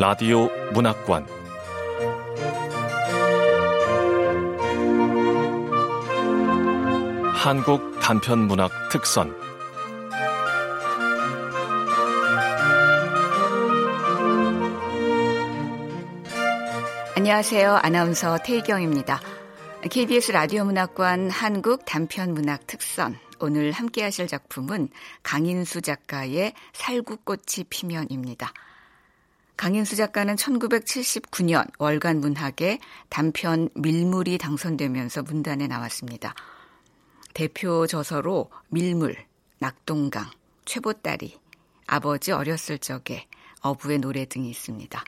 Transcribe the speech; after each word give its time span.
라디오 0.00 0.48
문학관 0.74 1.26
한국 7.34 7.98
단편 8.00 8.46
문학 8.46 8.70
특선 8.92 9.34
안녕하세요. 17.16 17.80
아나운서 17.82 18.38
태희경입니다. 18.38 19.20
KBS 19.90 20.30
라디오 20.30 20.64
문학관 20.64 21.30
한국 21.30 21.84
단편 21.84 22.34
문학 22.34 22.68
특선 22.68 23.18
오늘 23.40 23.72
함께 23.72 24.04
하실 24.04 24.28
작품은 24.28 24.90
강인수 25.24 25.82
작가의 25.82 26.52
살구꽃이 26.72 27.64
피면입니다. 27.68 28.52
강인수 29.58 29.96
작가는 29.96 30.36
1979년 30.36 31.68
월간 31.80 32.20
문학에 32.20 32.78
단편 33.08 33.68
밀물이 33.74 34.38
당선되면서 34.38 35.24
문단에 35.24 35.66
나왔습니다. 35.66 36.32
대표 37.34 37.88
저서로 37.88 38.52
밀물, 38.68 39.16
낙동강, 39.58 40.30
최보따리, 40.64 41.40
아버지 41.88 42.30
어렸을 42.30 42.78
적에 42.78 43.26
어부의 43.60 43.98
노래 43.98 44.26
등이 44.26 44.48
있습니다. 44.48 45.02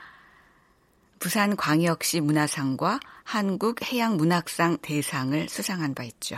부산 1.20 1.54
광역시 1.54 2.20
문화상과 2.20 2.98
한국 3.22 3.80
해양문학상 3.84 4.78
대상을 4.82 5.48
수상한 5.48 5.94
바 5.94 6.02
있죠. 6.02 6.36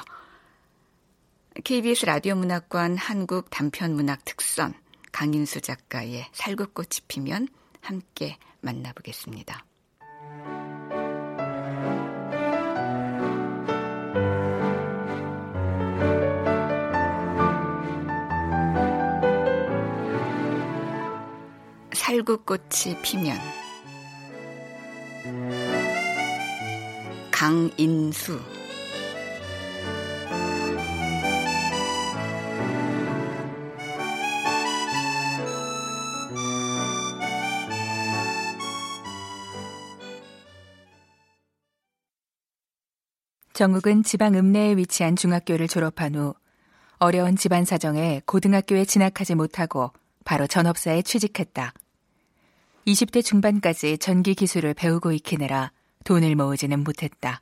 KBS 1.64 2.04
라디오 2.04 2.34
문학관 2.34 2.98
한국 2.98 3.48
단편문학 3.48 4.26
특선 4.26 4.74
강인수 5.12 5.62
작가의 5.62 6.28
살구꽃이 6.32 7.06
피면 7.08 7.48
함께 7.82 8.38
만나보겠습니다. 8.60 9.66
살구꽃이 21.92 23.00
피면 23.02 23.38
강인수 27.30 28.61
정욱은 43.62 44.02
지방 44.02 44.34
읍내에 44.34 44.76
위치한 44.76 45.14
중학교를 45.14 45.68
졸업한 45.68 46.16
후 46.16 46.34
어려운 46.98 47.36
집안 47.36 47.64
사정에 47.64 48.20
고등학교에 48.26 48.84
진학하지 48.84 49.36
못하고 49.36 49.92
바로 50.24 50.48
전업사에 50.48 51.02
취직했다. 51.02 51.72
20대 52.88 53.24
중반까지 53.24 53.98
전기 53.98 54.34
기술을 54.34 54.74
배우고 54.74 55.12
익히느라 55.12 55.70
돈을 56.02 56.34
모으지는 56.34 56.82
못했다. 56.82 57.40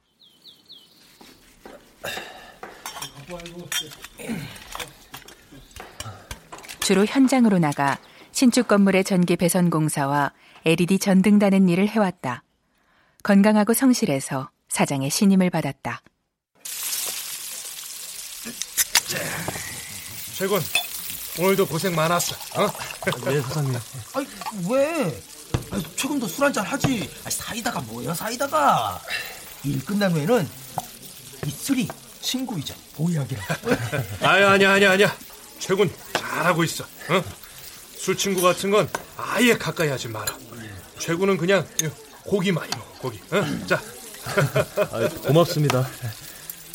주로 6.81 7.07
현장으로 7.07 7.59
나가 7.59 7.97
신축 8.33 8.69
건물의 8.69 9.05
전기 9.05 9.37
배선 9.37 9.71
공사와 9.71 10.35
LED 10.67 10.99
전등 10.99 11.39
다는 11.39 11.71
일을 11.71 11.89
해왔다. 11.89 12.43
건강하고 13.23 13.73
성실해서 13.73 14.51
사장의 14.71 15.11
신임을 15.11 15.51
받았다. 15.51 16.01
최군, 20.37 20.63
오늘도 21.39 21.67
고생 21.67 21.95
많았어. 21.95 22.35
어? 22.57 22.67
네, 23.27 23.43
사장님. 23.43 23.79
아이, 24.15 24.27
왜? 24.71 25.23
최근도 25.97 26.27
술 26.27 26.45
한잔 26.45 26.65
하지. 26.65 27.11
사이다가 27.29 27.81
뭐야, 27.81 28.15
사이다가. 28.15 29.03
일 29.65 29.85
끝난 29.85 30.13
후에는 30.13 30.49
이 31.47 31.51
술이 31.51 31.89
친구이자 32.23 32.75
보약이라. 32.95 33.43
아니, 34.23 34.45
아니야, 34.45 34.73
아니야, 34.73 34.93
아니야. 34.93 35.17
최군, 35.59 35.93
잘하고 36.15 36.65
있어. 36.65 36.85
어? 36.85 37.23
술 37.99 38.17
친구 38.17 38.41
같은 38.41 38.71
건 38.71 38.89
아예 39.17 39.59
가까이 39.59 39.89
하지 39.89 40.09
마라. 40.09 40.35
최군은 40.99 41.37
그냥 41.37 41.69
고기 42.25 42.51
많이 42.53 42.71
먹어, 42.71 42.93
고기. 43.01 43.21
어? 43.33 43.67
자. 43.67 43.81
아, 44.27 45.09
고맙습니다. 45.27 45.81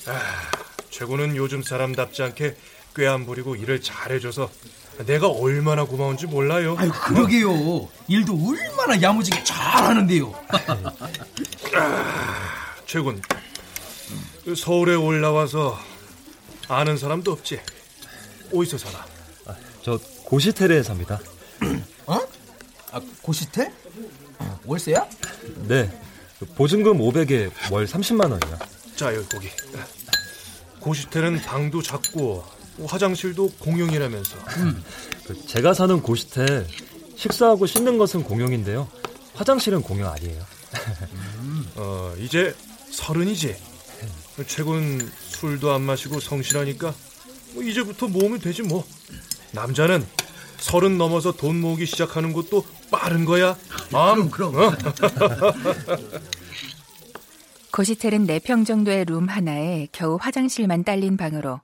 아, 0.08 0.22
최군은 0.90 1.36
요즘 1.36 1.62
사람답지 1.62 2.24
않게 2.24 2.56
꽤안 2.96 3.26
부리고 3.26 3.56
일을 3.56 3.82
잘해줘서 3.82 4.50
내가 5.06 5.28
얼마나 5.28 5.84
고마운지 5.84 6.28
몰라요. 6.28 6.76
아유, 6.80 6.92
그러게요. 6.92 7.52
어? 7.52 7.92
일도 8.08 8.34
얼마나 8.34 9.02
야무지게 9.02 9.44
잘하는데요. 9.44 10.34
아, 11.76 12.76
최군, 12.86 13.22
서울에 14.56 14.96
올라와서 14.96 15.78
아는 16.68 16.98
사람도 16.98 17.32
없지? 17.34 17.60
어디서 18.54 18.78
살아? 18.78 19.06
아, 19.48 19.56
저 19.84 20.00
고시텔에 20.24 20.82
삽니다. 20.84 21.20
어? 22.06 22.20
아, 22.92 23.02
고시텔? 23.22 23.74
월세야? 24.66 25.06
네. 25.68 25.92
보증금 26.56 27.00
500에 27.00 27.52
월 27.72 27.86
30만 27.86 28.32
원이요. 28.32 28.60
자, 28.96 29.14
여기 29.14 29.28
거기. 29.28 29.50
고시텔은 30.80 31.42
방도 31.42 31.82
작고 31.82 32.44
화장실도 32.86 33.52
공용이라면서. 33.60 34.38
음. 34.58 34.84
제가 35.48 35.74
사는 35.74 36.02
고시텔 36.02 36.68
식사하고 37.16 37.66
씻는 37.66 37.98
것은 37.98 38.24
공용인데요. 38.24 38.88
화장실은 39.34 39.82
공용 39.82 40.10
아니에요. 40.12 40.46
음. 41.40 41.66
어, 41.76 42.14
이제 42.20 42.56
서른이지. 42.92 43.56
최근 44.48 45.10
술도 45.30 45.72
안 45.72 45.82
마시고 45.82 46.20
성실하니까 46.20 46.94
뭐 47.54 47.64
이제부터 47.64 48.08
모으면 48.08 48.40
되지 48.40 48.62
뭐. 48.64 48.86
남자는 49.52 50.06
서른 50.58 50.98
넘어서 50.98 51.32
돈 51.32 51.62
모으기 51.62 51.86
시작하는 51.86 52.34
것도 52.34 52.66
빠른 52.92 53.24
거야. 53.26 53.58
아, 53.94 54.14
그럼 54.14 54.30
그럼. 54.30 54.56
어? 54.56 54.74
고시텔은 57.76 58.26
4평 58.26 58.66
정도의 58.66 59.04
룸 59.04 59.28
하나에 59.28 59.90
겨우 59.92 60.18
화장실만 60.22 60.86
딸린 60.86 61.18
방으로 61.18 61.60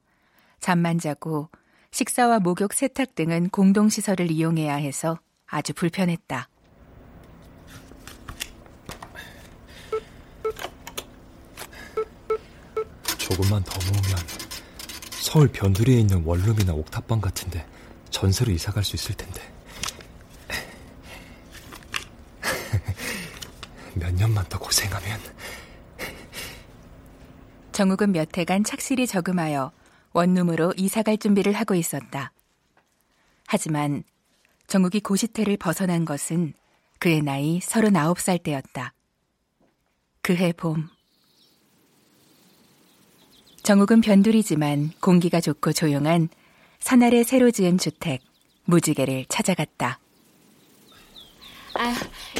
잠만 0.59 0.99
자고 0.99 1.47
식사와 1.91 2.39
목욕, 2.39 2.73
세탁 2.73 3.15
등은 3.15 3.47
공동시설을 3.47 4.29
이용해야 4.29 4.75
해서 4.75 5.21
아주 5.47 5.71
불편했다. 5.73 6.49
조금만 13.17 13.63
더 13.63 13.79
모으면 13.89 14.17
서울 15.11 15.47
변두리에 15.47 15.97
있는 15.97 16.25
원룸이나 16.25 16.73
옥탑방 16.73 17.21
같은데 17.21 17.65
전세로 18.09 18.51
이사 18.51 18.73
갈 18.73 18.83
수 18.83 18.97
있을 18.97 19.15
텐데. 19.15 19.41
몇 23.95 24.13
년만 24.13 24.43
더 24.49 24.59
고생하면. 24.59 25.17
정욱은 27.71 28.11
몇 28.11 28.37
해간 28.37 28.63
착실히 28.63 29.07
저금하여 29.07 29.71
원룸으로 30.13 30.73
이사갈 30.77 31.17
준비를 31.17 31.53
하고 31.53 31.73
있었다. 31.75 32.31
하지만 33.47 34.03
정욱이 34.67 34.99
고시텔을 34.99 35.57
벗어난 35.57 36.05
것은 36.05 36.53
그의 36.99 37.21
나이 37.21 37.59
39살 37.59 38.43
때였다. 38.43 38.93
그해 40.21 40.53
봄. 40.53 40.87
정욱은 43.63 44.01
변두리지만 44.01 44.91
공기가 44.99 45.39
좋고 45.39 45.73
조용한 45.73 46.29
산아래 46.79 47.23
새로 47.23 47.51
지은 47.51 47.77
주택 47.77 48.21
무지개를 48.65 49.25
찾아갔다. 49.29 49.99
아, 51.75 51.95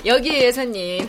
여기에요, 0.05 0.51
손님. 0.51 1.07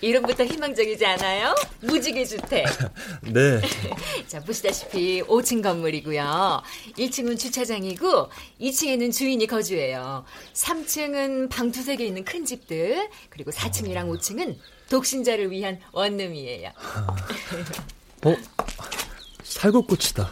이름부터 0.00 0.44
희망적이지 0.44 1.04
않아요? 1.04 1.54
무지개 1.80 2.24
주택. 2.24 2.66
네. 3.22 3.60
자, 4.26 4.40
보시다시피 4.40 5.22
5층 5.22 5.62
건물이고요. 5.62 6.62
1층은 6.96 7.38
주차장이고 7.38 8.28
2층에는 8.60 9.12
주인이 9.12 9.46
거주해요. 9.46 10.24
3층은 10.54 11.50
방 11.50 11.72
두세 11.72 11.96
개 11.96 12.06
있는 12.06 12.24
큰 12.24 12.44
집들, 12.44 13.08
그리고 13.28 13.50
4층이랑 13.50 14.08
5층은 14.16 14.56
독신자를 14.90 15.50
위한 15.50 15.80
원룸이에요. 15.92 16.70
어? 18.24 18.36
살구꽃이다. 19.42 20.30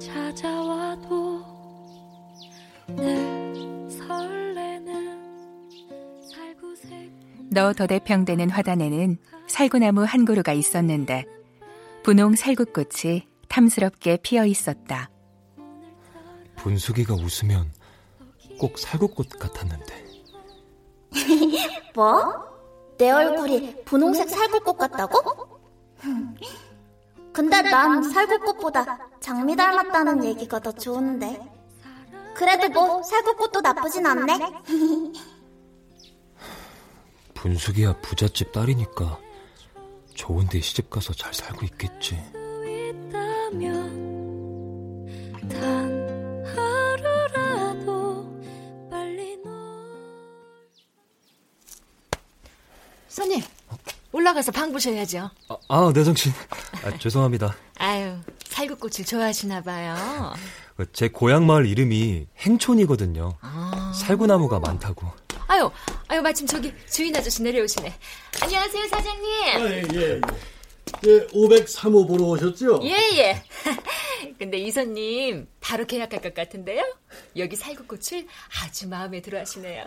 찾아와도 0.00 1.44
늘 2.88 3.49
너 7.52 7.72
더대평되는 7.72 8.48
화단에는 8.48 9.18
살구나무 9.48 10.04
한 10.04 10.24
그루가 10.24 10.52
있었는데 10.52 11.26
분홍 12.04 12.36
살구꽃이 12.36 13.26
탐스럽게 13.48 14.18
피어 14.22 14.46
있었다. 14.46 15.10
분수기가 16.56 17.14
웃으면 17.14 17.72
꼭 18.58 18.78
살구꽃 18.78 19.30
같았는데. 19.38 20.04
뭐? 21.94 22.48
내 22.98 23.10
얼굴이 23.10 23.84
분홍색 23.84 24.30
살구꽃 24.30 24.78
같다고? 24.78 25.60
근데 27.32 27.62
난 27.62 28.02
살구꽃보다 28.02 29.10
장미 29.20 29.56
닮았다는 29.56 30.24
얘기가 30.24 30.60
더 30.60 30.70
좋은데. 30.70 31.40
그래도 32.34 32.68
뭐 32.68 33.02
살구꽃도 33.02 33.60
나쁘진 33.60 34.06
않네. 34.06 34.38
분수기야 37.40 37.94
부잣집 38.02 38.52
딸이니까 38.52 39.18
좋은데 40.14 40.60
시집가서 40.60 41.14
잘 41.14 41.32
살고 41.32 41.64
있겠지. 41.64 42.18
손님, 53.08 53.42
올라가서 54.12 54.52
방 54.52 54.70
보셔야죠. 54.72 55.30
아, 55.48 55.56
아 55.68 55.92
내정신. 55.94 56.32
아, 56.84 56.96
죄송합니다. 56.98 57.56
아유, 57.78 58.18
살구꽃을 58.44 59.06
좋아하시나 59.06 59.62
봐요. 59.62 59.96
그제 60.76 61.08
고향 61.08 61.46
마을 61.46 61.66
이름이 61.66 62.26
행촌이거든요. 62.38 63.36
아... 63.40 63.92
살구나무가 63.94 64.60
많다고. 64.60 65.10
아유, 65.48 65.70
아유 66.10 66.20
마침 66.22 66.44
저기 66.44 66.72
주인 66.90 67.14
아저씨 67.14 67.40
내려오시네. 67.40 67.94
안녕하세요, 68.42 68.88
사장님. 68.88 69.30
아, 69.54 69.70
예, 69.70 69.82
예. 69.94 70.20
예, 71.06 71.26
503호 71.28 72.08
보러 72.08 72.24
오셨죠? 72.24 72.80
예, 72.82 72.96
예. 73.16 73.42
근데 74.36 74.58
이선님 74.58 75.46
바로 75.60 75.86
계약할 75.86 76.20
것 76.20 76.34
같은데요? 76.34 76.82
여기 77.36 77.54
살구꽃을 77.54 78.26
아주 78.60 78.88
마음에 78.88 79.22
들어 79.22 79.38
하시네요. 79.38 79.84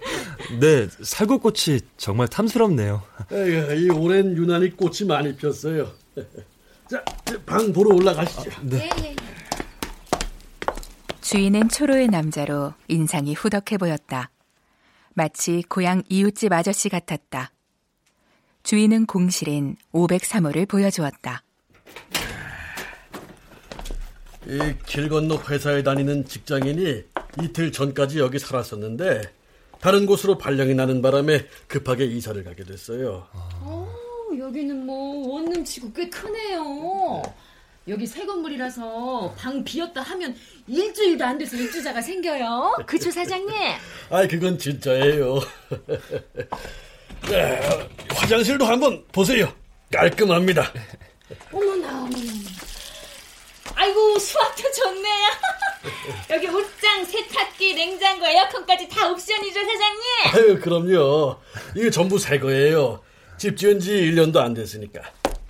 네, 0.60 0.88
살구꽃이 1.02 1.80
정말 1.98 2.26
탐스럽네요. 2.28 3.02
에이, 3.30 3.84
이 3.84 3.90
올해는 3.90 4.38
유난히 4.38 4.70
꽃이 4.70 5.06
많이 5.06 5.36
폈어요. 5.36 5.92
자, 6.90 7.04
방 7.44 7.70
보러 7.70 7.94
올라가시죠. 7.94 8.50
아, 8.50 8.60
네. 8.62 8.88
예, 8.98 9.04
예, 9.04 9.10
예. 9.10 9.16
주인은 11.20 11.68
초로의 11.68 12.08
남자로 12.08 12.72
인상이 12.88 13.34
후덕해 13.34 13.76
보였다. 13.78 14.30
마치 15.14 15.62
고향 15.68 16.02
이웃집 16.08 16.52
아저씨 16.52 16.88
같았다. 16.88 17.52
주인은 18.62 19.06
공실인 19.06 19.76
503호를 19.92 20.68
보여주었다. 20.68 21.42
이 24.46 24.58
길 24.86 25.08
건너 25.08 25.36
회사에 25.48 25.82
다니는 25.82 26.24
직장인이 26.24 27.04
이틀 27.42 27.70
전까지 27.72 28.18
여기 28.18 28.38
살았었는데 28.38 29.22
다른 29.80 30.06
곳으로 30.06 30.38
발령이 30.38 30.74
나는 30.74 31.00
바람에 31.02 31.46
급하게 31.68 32.04
이사를 32.06 32.42
가게 32.44 32.64
됐어요. 32.64 33.26
어, 33.32 33.88
여기는 34.38 34.84
뭐 34.86 35.28
원룸치고 35.28 35.92
꽤 35.92 36.08
크네요. 36.08 37.22
여기 37.90 38.06
새 38.06 38.24
건물이라서 38.24 39.34
방 39.36 39.64
비었다 39.64 40.00
하면 40.00 40.36
일주일도 40.68 41.24
안 41.24 41.36
돼서 41.36 41.56
입주자가 41.56 42.00
생겨요. 42.00 42.76
그쵸 42.86 43.10
사장님? 43.10 43.52
아, 44.10 44.26
그건 44.28 44.56
진짜예요. 44.56 45.40
네, 47.28 47.60
화장실도 48.10 48.64
한번 48.64 49.04
보세요. 49.10 49.52
깔끔합니다. 49.92 50.72
어머나, 51.52 52.04
어머나. 52.04 52.32
아이고, 53.74 54.18
수압도 54.20 54.70
좋네요. 54.70 55.26
여기 56.30 56.46
옷장, 56.46 57.04
세탁기, 57.04 57.74
냉장고, 57.74 58.24
에어컨까지 58.24 58.88
다 58.88 59.10
옵션이죠, 59.10 59.60
사장님? 59.60 60.02
아유, 60.34 60.60
그럼요. 60.60 61.40
이게 61.76 61.90
전부 61.90 62.18
새 62.18 62.38
거예요. 62.38 63.02
집 63.36 63.56
지은 63.56 63.80
지 63.80 63.90
1년도 63.92 64.36
안 64.36 64.54
됐으니까. 64.54 65.00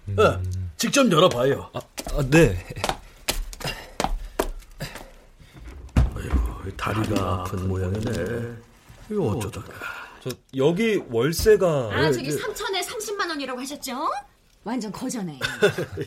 음... 0.09 0.19
어, 0.19 0.41
직접 0.81 1.13
열어봐요. 1.13 1.69
아, 1.75 1.81
아, 2.13 2.23
네. 2.31 2.57
아이고, 5.95 6.75
다리가 6.75 7.41
아픈 7.43 7.69
모양이네. 7.69 8.57
이거 9.11 9.25
어쩌다가. 9.25 9.71
저 10.23 10.31
여기 10.57 11.03
월세가 11.11 11.67
아 11.93 12.11
저기 12.11 12.31
3천에 12.31 12.83
30만 12.83 13.29
원이라고 13.29 13.61
하셨죠? 13.61 14.09
완전 14.65 14.91
거저네. 14.91 15.39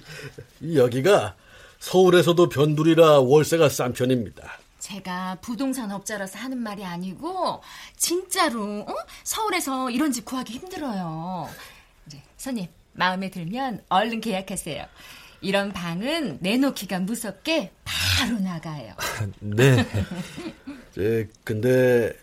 여기가 0.74 1.36
서울에서도 1.78 2.50
변두리라 2.50 3.20
월세가 3.20 3.70
싼 3.70 3.94
편입니다. 3.94 4.58
제가 4.80 5.38
부동산 5.42 5.92
업자라서 5.92 6.40
하는 6.40 6.58
말이 6.58 6.84
아니고 6.84 7.62
진짜로 7.96 8.80
어? 8.88 8.96
서울에서 9.24 9.92
이런 9.92 10.12
집 10.12 10.26
구하기 10.26 10.52
힘들어요. 10.54 11.48
이제 12.08 12.20
손님 12.38 12.68
마음에 12.94 13.30
들면 13.30 13.84
얼른 13.90 14.22
계약하세요. 14.22 14.86
이런 15.42 15.74
방은 15.74 16.38
내놓기가 16.42 17.00
무섭게 17.00 17.72
바로 17.84 18.40
나가요. 18.40 18.94
네. 19.40 19.86
제 20.96 21.28
근데 21.44 22.14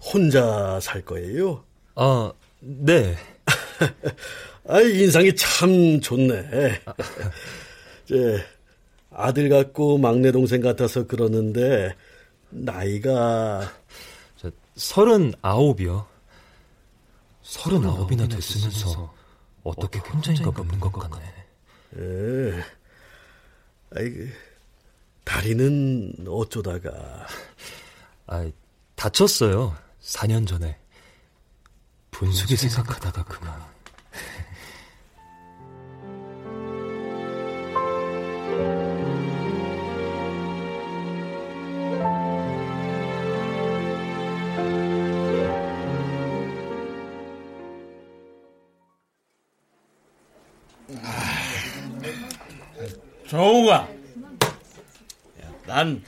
혼자 0.00 0.80
살 0.80 1.02
거예요? 1.02 1.64
아, 1.94 2.32
네. 2.60 3.16
아, 4.68 4.80
인상이 4.80 5.34
참 5.36 6.00
좋네. 6.00 6.80
제 8.06 8.44
아들 9.10 9.48
같고 9.48 9.98
막내 9.98 10.32
동생 10.32 10.60
같아서 10.62 11.06
그러는데 11.06 11.94
나이가 12.48 13.70
저 14.36 14.50
서른아홉이요. 14.76 16.06
서른아홉이나 17.42 18.28
됐으면서 18.28 19.12
어떻게 19.64 20.00
굉장히가 20.02 20.50
묻는 20.50 20.80
것 20.80 20.92
같네. 20.92 21.46
예. 21.98 22.64
아이 23.94 24.28
다리는 25.24 26.24
어쩌다가 26.28 27.26
아 28.26 28.50
다쳤어요. 28.94 29.76
4년 30.00 30.46
전에 30.46 30.78
분수기 32.10 32.56
생각하다가 32.56 33.24
그만. 33.24 33.71
정우가, 53.32 53.88
난 55.64 56.04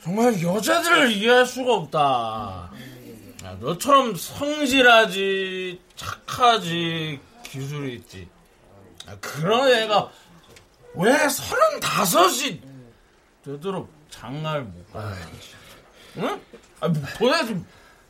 정말 0.00 0.40
여자들을 0.40 1.10
이해할 1.10 1.44
수가 1.44 1.74
없다. 1.74 2.70
야, 3.44 3.56
너처럼 3.58 4.14
성실하지, 4.14 5.80
착하지, 5.96 7.18
기술이 7.42 7.94
있지. 7.96 8.28
야, 9.08 9.16
그런 9.20 9.68
애가 9.68 10.08
왜 10.94 11.28
서른다섯이 11.28 12.60
되도록 13.44 13.92
장가를 14.08 14.62
못 14.62 14.92
가는지. 14.92 15.48
응? 16.18 16.40
아, 16.78 16.86
뭐, 16.86 17.02
도대체 17.18 17.60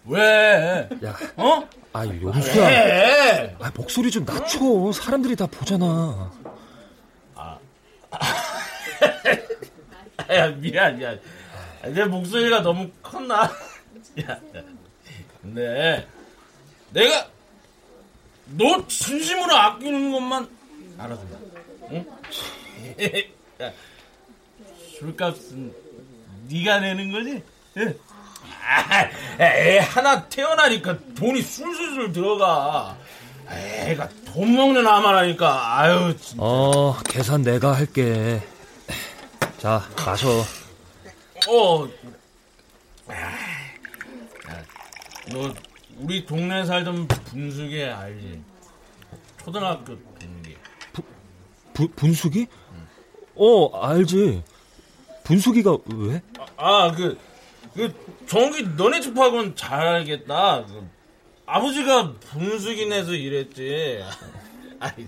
왜? 0.05 0.91
야, 1.03 1.17
어? 1.37 1.67
아, 1.95 2.07
용수야. 2.07 2.67
왜? 2.67 3.57
아, 3.63 3.73
목소리 3.75 4.11
좀 4.11 4.27
낮춰. 4.27 4.93
사람들이 4.93 5.37
다 5.37 5.47
보잖아. 5.47 5.87
아. 5.87 6.44
야, 10.31 10.49
미안, 10.49 10.99
미안. 10.99 11.21
내 11.83 12.05
목소리가 12.05 12.61
너무 12.63 12.91
컸나? 13.03 13.43
야, 14.23 14.29
야. 14.29 14.63
근데 15.43 16.07
내가 16.91 17.29
너 18.47 18.87
진심으로 18.87 19.55
아끼는 19.55 20.13
것만 20.13 20.49
알아준다. 20.99 21.39
응? 21.91 22.07
야, 23.61 23.73
술값은 24.99 25.75
네가 26.49 26.81
내는 26.81 27.13
거지? 27.13 27.43
응? 27.79 27.99
아, 28.67 29.11
애 29.41 29.79
하나 29.79 30.27
태어나니까 30.29 30.99
돈이 31.15 31.43
술술술 31.43 32.13
들어가. 32.13 32.97
애가 33.51 34.09
돈 34.27 34.55
먹는 34.55 34.87
아마라니까. 34.87 35.79
아유. 35.79 36.17
진짜. 36.19 36.43
어, 36.43 36.97
계산 37.05 37.43
내가 37.43 37.73
할게. 37.73 38.43
자, 39.59 39.83
마셔. 40.05 40.29
어. 41.49 41.89
너 45.33 45.55
우리 45.99 46.25
동네 46.27 46.65
살던 46.65 47.09
분숙이 47.09 47.83
알지? 47.83 48.43
초등학교 49.43 49.97
분숙이. 50.19 50.57
부, 51.73 51.89
분숙이? 51.89 52.47
어, 53.37 53.87
알지. 53.87 54.43
분숙이가 55.25 55.79
왜? 55.87 56.23
아, 56.57 56.93
그, 56.93 57.19
그, 57.75 57.93
정욱이 58.27 58.63
너네 58.77 59.01
집하고는 59.01 59.57
잘 59.57 59.81
알겠다. 59.81 60.65
그, 60.67 60.89
아버지가 61.47 62.13
분숙이 62.15 62.87
내서 62.87 63.13
일했지. 63.13 64.03
아니, 64.81 65.07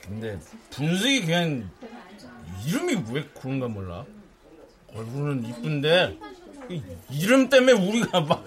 근데 0.00 0.38
분숙이 0.70 1.22
그냥 1.22 1.70
이름이 2.66 3.04
왜 3.12 3.24
그런가 3.40 3.68
몰라. 3.68 4.04
얼굴은 4.94 5.44
이쁜데 5.46 6.18
이름 7.10 7.48
때문에 7.48 7.72
우리가 7.72 8.20
막 8.20 8.44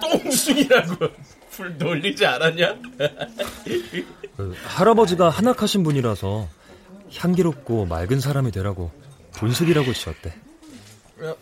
똥순이라고 0.00 0.96
불 1.50 1.78
돌리지 1.78 2.24
않았냐? 2.26 2.76
그, 4.36 4.54
할아버지가 4.64 5.28
한악하신 5.28 5.82
분이라서 5.84 6.48
향기롭고 7.16 7.86
맑은 7.86 8.20
사람이 8.20 8.50
되라고 8.50 8.90
분숙이라고 9.32 9.92
지었대. 9.92 10.30
야, 11.22 11.34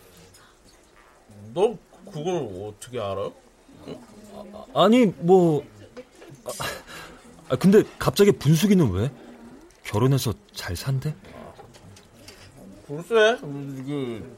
너 1.53 1.77
그걸 2.11 2.67
어떻게 2.67 2.99
알아? 2.99 3.31
아니 4.73 5.05
뭐 5.05 5.63
아, 7.49 7.55
근데 7.55 7.83
갑자기 7.99 8.31
분숙이는 8.31 8.91
왜? 8.91 9.11
결혼해서 9.83 10.33
잘 10.53 10.75
산대? 10.75 11.13
글쎄 12.87 13.37
그 13.41 14.35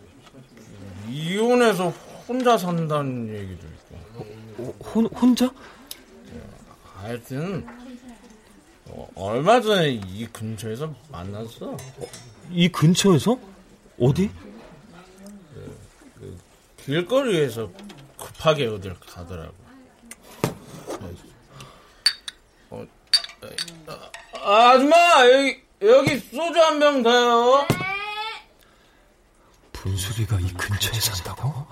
이혼해서 1.09 1.89
혼자 2.27 2.57
산다는 2.57 3.29
얘기도 3.29 3.67
있고 3.67 4.25
어, 4.57 4.73
혼, 4.83 5.05
혼자? 5.07 5.51
하여튼 6.83 7.65
어, 8.87 9.07
얼마 9.15 9.61
전에 9.61 9.89
이 9.91 10.25
근처에서 10.27 10.93
만났어 11.11 11.77
이 12.51 12.69
근처에서? 12.69 13.37
어디? 13.99 14.29
그, 15.53 15.77
그 16.19 16.37
길거리에서 16.83 17.69
급하게 18.17 18.67
어딜 18.67 18.93
가더라고 18.99 19.64
아, 23.87 24.71
아줌마 24.71 24.95
여기 25.29 25.61
여기 25.81 26.17
소주 26.19 26.59
한 26.61 26.79
병 26.79 27.03
더요. 27.03 27.67
분수기가 29.73 30.39
이 30.39 30.51
근처에 30.53 30.99
산다고? 30.99 31.67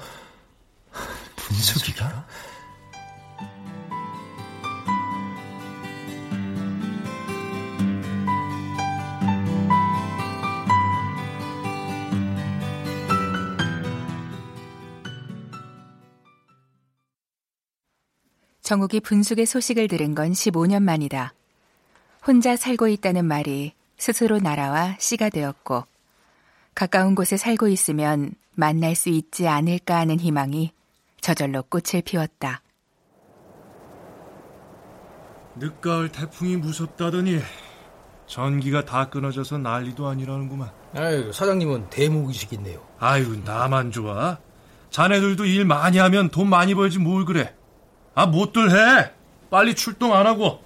분수기가? 1.35 2.25
정욱이 18.61 18.99
분숙의 19.01 19.45
소식을 19.45 19.87
들은 19.87 20.15
건 20.15 20.31
15년 20.31 20.83
만이다. 20.83 21.33
혼자 22.25 22.55
살고 22.55 22.87
있다는 22.87 23.25
말이 23.25 23.73
스스로 23.97 24.39
날아와 24.39 24.95
씨가 24.97 25.29
되었고, 25.29 25.85
가까운 26.73 27.15
곳에 27.15 27.35
살고 27.35 27.67
있으면 27.67 28.31
만날 28.55 28.95
수 28.95 29.09
있지 29.09 29.47
않을까 29.47 29.97
하는 29.97 30.19
희망이 30.19 30.71
저절로 31.19 31.63
꽃을 31.63 32.01
피웠다. 32.03 32.61
늦가을 35.55 36.09
태풍이 36.09 36.55
무섭다더니 36.55 37.39
전기가 38.25 38.85
다 38.85 39.09
끊어져서 39.09 39.57
난리도 39.57 40.07
아니라는구만. 40.07 40.71
아유, 40.95 41.31
사장님은 41.33 41.89
대목의식 41.89 42.53
있네요. 42.53 42.81
아유, 42.99 43.37
나만 43.43 43.91
좋아. 43.91 44.37
자네들도 44.89 45.45
일 45.45 45.65
많이 45.65 45.97
하면 45.97 46.29
돈 46.29 46.49
많이 46.49 46.73
벌지 46.73 46.99
뭘 46.99 47.25
그래. 47.25 47.53
아, 48.15 48.25
못들 48.25 48.71
해. 48.71 49.11
빨리 49.49 49.75
출동 49.75 50.15
안 50.15 50.25
하고. 50.25 50.63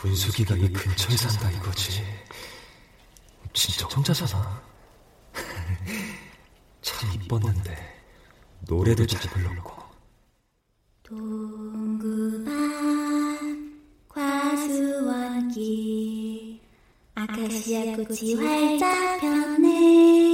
분수기가 0.00 0.54
이 0.54 0.72
근처에 0.72 1.16
산다 1.16 1.50
이거지. 1.50 2.04
진짜 3.52 3.84
혼자 3.86 4.14
사나? 4.14 4.62
참 6.80 7.12
이뻤는데 7.14 7.76
노래도 8.68 9.04
잘 9.04 9.20
불렀고. 9.32 9.76
동구반 11.02 12.46
과수원길 14.08 15.58
아카시아 17.16 17.96
꽃이 17.96 18.34
활짝 18.34 19.20
폈네 19.20 20.27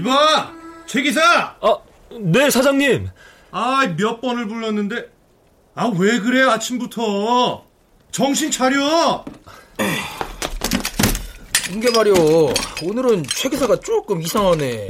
이봐! 0.00 0.52
최 0.86 1.02
기사! 1.02 1.20
아, 1.60 1.76
네, 2.18 2.48
사장님! 2.50 3.08
아, 3.50 3.86
몇 3.96 4.20
번을 4.20 4.48
불렀는데. 4.48 5.10
아, 5.74 5.90
왜 5.98 6.18
그래, 6.20 6.42
아침부터? 6.48 7.64
정신 8.10 8.50
차려! 8.50 9.24
이게 11.70 11.90
말이오, 11.90 12.52
오늘은 12.84 13.24
최 13.34 13.48
기사가 13.48 13.78
조금 13.80 14.20
이상하네. 14.22 14.88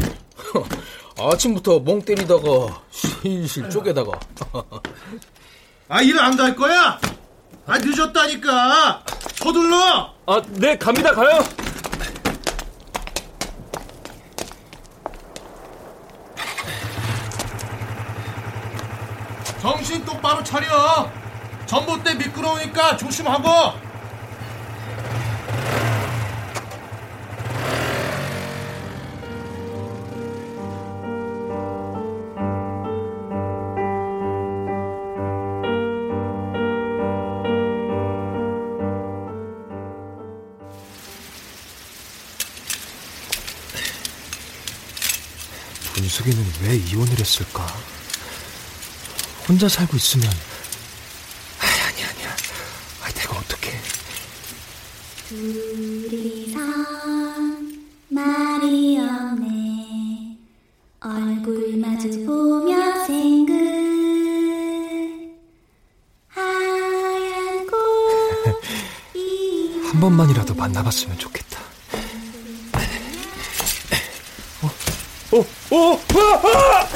아침부터 1.19 1.81
멍 1.81 2.01
때리다가 2.01 2.81
실실 2.91 3.69
쪼개다가. 3.69 4.13
아, 5.89 6.01
일 6.03 6.19
안 6.19 6.37
갈 6.37 6.55
거야? 6.55 6.99
아, 7.67 7.79
늦었다니까! 7.79 9.05
서둘러! 9.35 10.15
아, 10.27 10.43
네, 10.51 10.79
갑니다, 10.79 11.13
가요! 11.13 11.41
정신 19.61 20.03
똑바로 20.07 20.43
차려! 20.43 21.11
전봇대 21.67 22.15
미끄러우니까 22.15 22.97
조심하고! 22.97 23.91
분숙이는 45.93 46.45
왜 46.63 46.77
이혼을 46.77 47.19
했을까? 47.19 47.67
혼자 49.51 49.69
살고 49.69 49.97
있으면 49.97 50.31
아니 51.59 51.81
아니 51.81 52.05
아니야. 52.05 52.37
아, 53.03 53.11
내가 53.11 53.37
어떻게? 53.37 53.73
둘이서 55.29 56.61
말이 58.11 58.97
없네 59.01 60.37
얼굴 61.01 61.77
마주 61.79 62.25
보며 62.25 63.05
생긋 63.07 63.57
하얀 66.29 67.67
꽃이 68.55 69.83
한 69.83 70.01
번만이라도 70.01 70.55
만나봤으면 70.55 71.19
좋겠다. 71.19 71.59
어, 74.63 74.71
어, 75.33 75.41
어, 75.77 76.01
아, 76.15 76.85
아! 76.85 76.90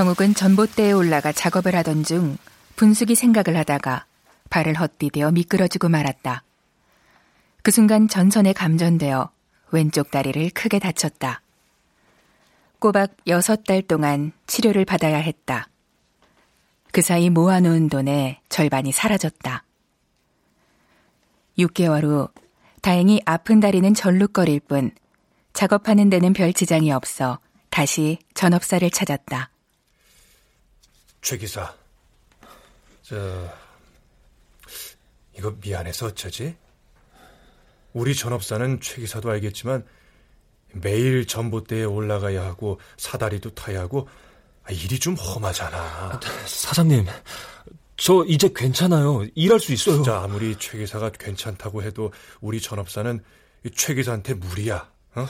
정욱은 0.00 0.32
전봇대에 0.34 0.92
올라가 0.92 1.30
작업을 1.30 1.74
하던 1.74 2.04
중 2.04 2.38
분숙이 2.76 3.14
생각을 3.14 3.58
하다가 3.58 4.06
발을 4.48 4.72
헛디뎌 4.72 5.30
미끄러지고 5.32 5.90
말았다. 5.90 6.42
그 7.62 7.70
순간 7.70 8.08
전선에 8.08 8.54
감전되어 8.54 9.30
왼쪽 9.72 10.10
다리를 10.10 10.48
크게 10.54 10.78
다쳤다. 10.78 11.42
꼬박 12.78 13.14
여섯 13.26 13.64
달 13.64 13.82
동안 13.82 14.32
치료를 14.46 14.86
받아야 14.86 15.18
했다. 15.18 15.68
그 16.92 17.02
사이 17.02 17.28
모아놓은 17.28 17.90
돈의 17.90 18.40
절반이 18.48 18.92
사라졌다. 18.92 19.64
6개월 21.58 22.04
후 22.04 22.28
다행히 22.80 23.20
아픈 23.26 23.60
다리는 23.60 23.92
절룩거릴 23.92 24.60
뿐 24.60 24.92
작업하는 25.52 26.08
데는 26.08 26.32
별 26.32 26.54
지장이 26.54 26.90
없어 26.90 27.38
다시 27.68 28.16
전업사를 28.32 28.90
찾았다. 28.90 29.49
최 31.22 31.36
기사. 31.36 31.74
저 33.02 33.48
이거 35.36 35.54
미안해서 35.62 36.06
어쩌지? 36.06 36.56
우리 37.92 38.14
전업사는 38.14 38.80
최 38.80 39.00
기사도 39.00 39.30
알겠지만 39.30 39.84
매일 40.72 41.26
전봇대에 41.26 41.84
올라가야 41.84 42.44
하고 42.44 42.80
사다리도 42.96 43.54
타야 43.54 43.80
하고 43.80 44.08
아, 44.64 44.70
일이 44.70 44.98
좀 44.98 45.14
험하잖아. 45.14 46.20
사장님, 46.46 47.06
저 47.96 48.24
이제 48.28 48.50
괜찮아요. 48.54 49.26
일할 49.34 49.58
수 49.58 49.72
있어요. 49.72 49.96
진짜 49.96 50.22
아무리 50.22 50.56
최 50.58 50.78
기사가 50.78 51.10
괜찮다고 51.10 51.82
해도 51.82 52.12
우리 52.40 52.60
전업사는 52.60 53.22
최 53.74 53.94
기사한테 53.94 54.34
무리야. 54.34 54.90
어? 55.16 55.26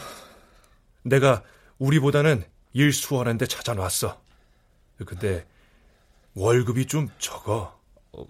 내가 1.02 1.42
우리보다는 1.78 2.44
일 2.74 2.92
수월한데 2.92 3.46
찾아놨어. 3.46 4.20
근데 5.06 5.46
월급이 6.34 6.86
좀 6.86 7.08
적어. 7.18 7.78
어, 8.12 8.26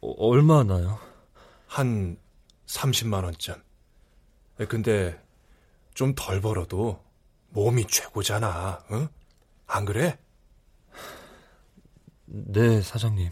얼마나요? 0.00 0.98
한 1.66 2.16
30만 2.66 3.24
원쯤. 3.24 3.54
근데 4.68 5.20
좀 5.94 6.14
덜 6.14 6.40
벌어도 6.40 7.02
몸이 7.50 7.86
최고잖아. 7.86 8.84
응? 8.92 9.08
안 9.66 9.84
그래? 9.84 10.18
네, 12.24 12.80
사장님. 12.80 13.30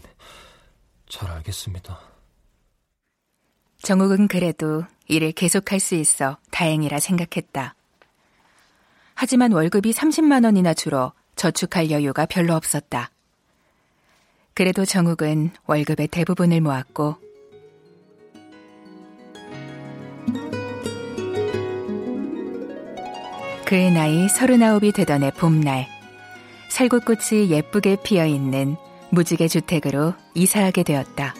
잘 1.07 1.31
알겠습니다. 1.31 1.99
정욱은 3.81 4.27
그래도 4.27 4.83
일을 5.07 5.31
계속할 5.31 5.79
수 5.79 5.95
있어 5.95 6.37
다행이라 6.51 6.99
생각했다. 6.99 7.75
하지만 9.15 9.51
월급이 9.53 9.91
30만 9.93 10.43
원이나 10.43 10.73
줄어 10.73 11.13
저축할 11.35 11.89
여유가 11.89 12.25
별로 12.25 12.55
없었다. 12.55 13.09
그래도 14.59 14.83
정욱은 14.83 15.51
월급의 15.67 16.09
대부분을 16.09 16.59
모았고 16.59 17.15
그의 23.63 23.89
나이 23.93 24.27
서른아홉이 24.27 24.91
되던 24.91 25.23
해 25.23 25.31
봄날 25.31 25.87
살구꽃이 26.67 27.51
예쁘게 27.51 27.99
피어 28.03 28.25
있는 28.25 28.75
무지개 29.11 29.47
주택으로 29.47 30.13
이사하게 30.33 30.83
되었다. 30.83 31.33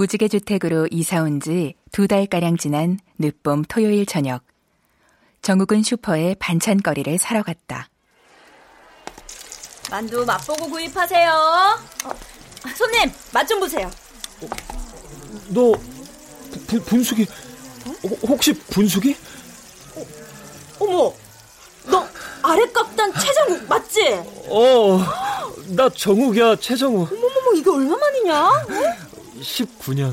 무지개 0.00 0.28
주택으로 0.28 0.88
이사 0.90 1.20
온 1.22 1.40
지 1.40 1.74
두 1.92 2.08
달가량 2.08 2.56
지난 2.56 2.98
늦봄 3.18 3.64
토요일 3.68 4.06
저녁. 4.06 4.40
정욱은 5.42 5.82
슈퍼에 5.82 6.34
반찬거리를 6.38 7.18
사러 7.18 7.42
갔다. 7.42 7.90
만두 9.90 10.24
맛보고 10.24 10.70
구입하세요. 10.70 11.30
어, 12.06 12.68
손님, 12.74 13.12
맛 13.34 13.46
좀 13.46 13.60
보세요. 13.60 13.90
어, 14.40 14.48
너 15.50 15.72
부, 16.66 16.80
분숙이 16.82 17.26
어? 17.84 18.08
혹시 18.26 18.54
분숙이? 18.54 19.14
어, 20.78 20.84
머 20.86 21.14
너 21.90 22.08
아래 22.42 22.64
깎단 22.72 23.12
최정욱 23.14 23.68
맞지? 23.68 24.00
어, 24.48 24.98
나 25.76 25.88
정욱이야, 25.90 26.56
최정욱. 26.56 27.10
어머머머, 27.12 27.52
이게 27.54 27.68
얼마만이냐? 27.70 28.50
19년. 29.40 30.12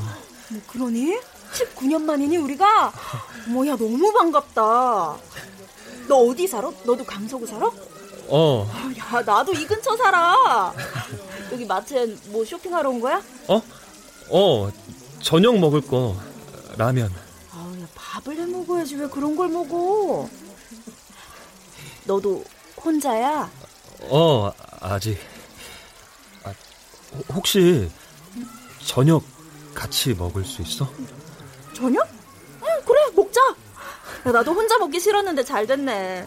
뭐 0.50 0.60
그러니? 0.66 1.16
19년 1.52 2.02
만이니 2.02 2.36
우리가? 2.38 2.92
뭐야 3.48 3.76
너무 3.76 4.12
반갑다. 4.12 4.62
너 6.08 6.16
어디 6.16 6.46
살아? 6.46 6.70
너도 6.84 7.04
강서구 7.04 7.46
살아? 7.46 7.70
어. 8.28 8.70
야 8.98 9.22
나도 9.22 9.52
이 9.54 9.66
근처 9.66 9.96
살아. 9.96 10.72
여기 11.52 11.64
마트에 11.64 12.06
뭐 12.26 12.44
쇼핑하러 12.44 12.90
온 12.90 13.00
거야? 13.00 13.22
어? 13.48 13.62
어. 14.30 14.70
저녁 15.22 15.58
먹을 15.58 15.80
거 15.80 16.16
라면. 16.76 17.12
아야 17.52 17.88
밥을 17.94 18.36
해 18.38 18.46
먹어야지 18.46 18.96
왜 18.96 19.08
그런 19.08 19.34
걸 19.36 19.48
먹어? 19.48 20.28
너도 22.04 22.44
혼자야? 22.84 23.50
어 24.02 24.52
아직. 24.80 25.18
아, 26.44 26.52
혹시 27.32 27.90
저녁 28.88 29.22
같이 29.74 30.14
먹을 30.14 30.42
수 30.46 30.62
있어? 30.62 30.90
저녁? 31.74 32.08
응, 32.62 32.66
그래, 32.86 33.00
먹자. 33.14 33.38
야, 34.26 34.32
나도 34.32 34.54
혼자 34.54 34.78
먹기 34.78 34.98
싫었는데 34.98 35.44
잘 35.44 35.66
됐네. 35.66 36.26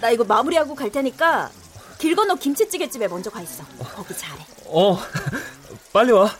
나 0.00 0.08
이거 0.10 0.24
마무리하고 0.24 0.74
갈 0.74 0.90
테니까 0.90 1.50
길 1.98 2.16
건너 2.16 2.34
김치찌개집에 2.34 3.08
먼저 3.08 3.28
가 3.30 3.42
있어. 3.42 3.62
거기 3.94 4.16
잘해. 4.16 4.42
어, 4.68 4.98
빨리 5.92 6.12
와. 6.12 6.30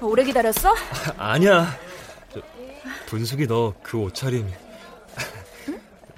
오래 0.00 0.24
기다렸어? 0.24 0.74
아니야. 1.16 1.76
분숙이 3.06 3.46
너 3.46 3.74
그 3.82 3.98
옷차림. 3.98 4.50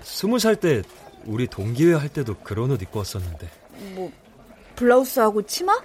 스무 0.03 0.39
살때 0.39 0.83
우리 1.25 1.47
동기회 1.47 1.95
할 1.95 2.09
때도 2.09 2.37
그런 2.43 2.71
옷 2.71 2.81
입고 2.83 2.99
왔었는데. 3.01 3.49
뭐 3.95 4.11
블라우스하고 4.77 5.43
치마? 5.43 5.79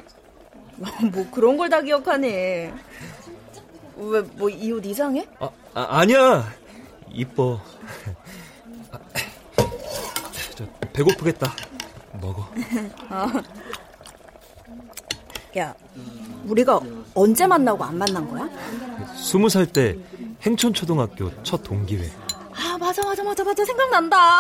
뭐 1.12 1.30
그런 1.32 1.58
걸 1.58 1.70
다 1.70 1.82
기억하네. 1.82 2.74
왜 3.98 4.22
뭐 4.38 4.50
이 4.50 4.72
옷 4.72 4.86
이상해? 4.86 5.28
아, 5.40 5.50
아 5.74 6.00
아니야. 6.00 6.52
이뻐. 7.12 7.62
아, 8.92 9.00
저, 10.56 10.66
배고프겠다. 10.94 11.54
먹어. 12.22 12.42
어. 13.10 13.28
야, 15.58 15.74
우리가 16.46 16.80
언제 17.14 17.48
만나고 17.48 17.84
안 17.84 17.98
만난 17.98 18.30
거야? 18.30 18.50
스무 19.16 19.48
살 19.50 19.66
때 19.66 19.98
행촌초등학교 20.42 21.32
첫 21.44 21.64
동기회. 21.64 22.10
아 22.76 22.78
맞아 22.78 23.02
맞아 23.06 23.24
맞아 23.24 23.42
맞아 23.46 23.64
생각난다. 23.64 24.40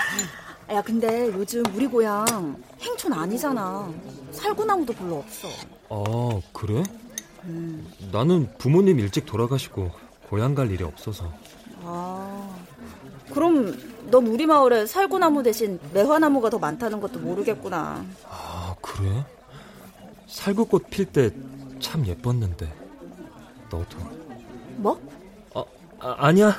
야 0.72 0.80
근데 0.80 1.26
요즘 1.34 1.62
우리 1.74 1.86
고향 1.86 2.56
행촌 2.80 3.12
아니잖아. 3.12 3.92
살구나무도 4.32 4.94
별로 4.94 5.16
없어. 5.18 5.48
아 5.90 6.40
그래? 6.54 6.82
음. 7.44 7.86
나는 8.10 8.48
부모님 8.56 8.98
일찍 8.98 9.26
돌아가시고 9.26 9.90
고향 10.30 10.54
갈 10.54 10.70
일이 10.70 10.82
없어서. 10.82 11.30
아 11.84 12.48
그럼 13.34 13.76
넌 14.10 14.26
우리 14.28 14.46
마을에 14.46 14.86
살구나무 14.86 15.42
대신 15.42 15.78
매화나무가 15.92 16.48
더 16.48 16.58
많다는 16.58 17.02
것도 17.02 17.18
모르겠구나. 17.18 18.02
아 18.30 18.74
그래? 18.80 19.26
살구꽃 20.26 20.88
필 20.88 21.04
때 21.12 21.30
참 21.80 22.04
예뻤는데 22.06 22.66
너도. 23.70 23.98
뭐? 24.78 24.98
어, 25.54 25.64
아, 26.00 26.14
아니야. 26.18 26.56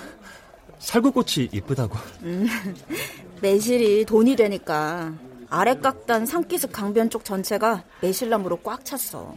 살구꽃이 0.80 1.50
이쁘다고. 1.54 1.98
음, 2.24 2.48
매실이 3.42 4.06
돈이 4.06 4.36
되니까 4.36 5.14
아래 5.50 5.76
깎단 5.80 6.26
산기슭 6.26 6.72
강변 6.72 7.10
쪽 7.10 7.24
전체가 7.26 7.84
매실나무로 8.02 8.58
꽉 8.64 8.84
찼어. 8.86 9.36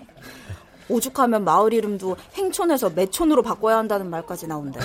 오죽하면 0.89 1.45
마을 1.45 1.73
이름도 1.73 2.17
행촌에서 2.35 2.91
매촌으로 2.91 3.43
바꿔야 3.43 3.79
한다는 3.79 4.11
말까지 4.11 4.47
나온대. 4.47 4.81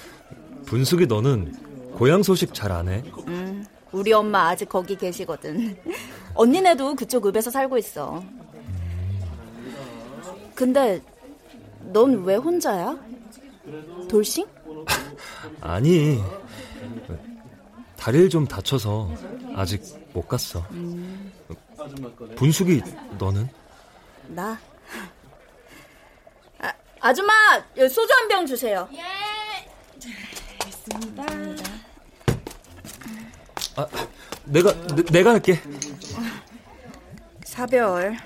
분숙이 0.66 1.06
너는 1.06 1.54
고향 1.94 2.22
소식 2.22 2.52
잘안 2.52 2.88
해? 2.88 3.02
음, 3.28 3.64
우리 3.92 4.12
엄마 4.12 4.48
아직 4.48 4.68
거기 4.68 4.96
계시거든. 4.96 5.76
언니네도 6.34 6.94
그쪽 6.96 7.26
읍에서 7.26 7.50
살고 7.50 7.78
있어. 7.78 8.22
근데 10.54 11.00
넌 11.92 12.24
왜 12.24 12.34
혼자야? 12.36 12.98
돌싱? 14.08 14.46
아니 15.60 16.22
다리를 17.96 18.28
좀 18.28 18.46
다쳐서 18.46 19.10
아직 19.54 19.82
못 20.12 20.26
갔어. 20.28 20.64
음. 20.70 21.32
분숙이 22.36 22.82
너는? 23.18 23.48
나 24.28 24.58
아, 26.58 26.72
아줌마 27.00 27.32
소주 27.76 28.12
한 28.12 28.28
병 28.28 28.46
주세요. 28.46 28.88
예. 28.92 29.02
알겠습니다. 30.60 31.24
아 33.76 33.86
내가 34.44 34.72
내, 34.94 35.02
내가 35.04 35.30
할게. 35.32 35.60
사별 37.44 38.16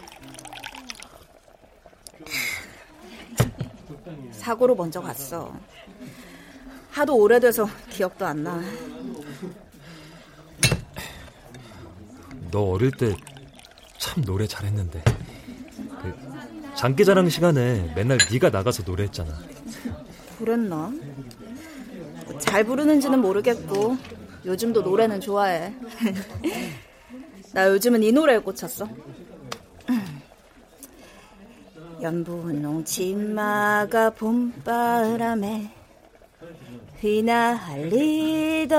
사고로 4.33 4.75
먼저 4.75 5.01
갔어. 5.01 5.53
하도 6.91 7.17
오래돼서 7.17 7.69
기억도 7.89 8.27
안 8.27 8.43
나. 8.45 8.61
너 12.51 12.63
어릴 12.71 12.91
때 12.91 13.15
참 14.01 14.25
노래 14.25 14.47
잘했는데. 14.47 15.05
그 15.05 16.75
장기자랑 16.75 17.29
시간에 17.29 17.93
맨날 17.95 18.19
네가 18.33 18.49
나가서 18.49 18.83
노래했잖아. 18.85 19.31
그랬나? 20.39 20.91
잘 22.41 22.65
부르는지는 22.65 23.21
모르겠고 23.21 23.97
요즘도 24.47 24.81
노래는 24.81 25.21
좋아해. 25.21 25.75
나 27.53 27.69
요즘은 27.69 28.03
이 28.03 28.11
노래에 28.11 28.39
꽂혔어. 28.39 28.89
연분홍 32.01 32.85
치마가 32.85 34.09
봄바람에 34.11 35.71
휘날리더라 37.01 38.71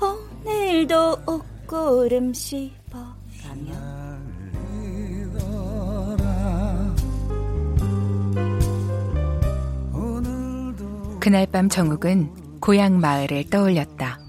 오늘도 0.00 1.18
옷고름 1.26 2.32
씹어가며 2.32 3.74
그날 11.20 11.46
밤 11.46 11.68
정욱은 11.68 12.60
고향 12.60 12.98
마을을 13.00 13.50
떠올렸다. 13.50 14.20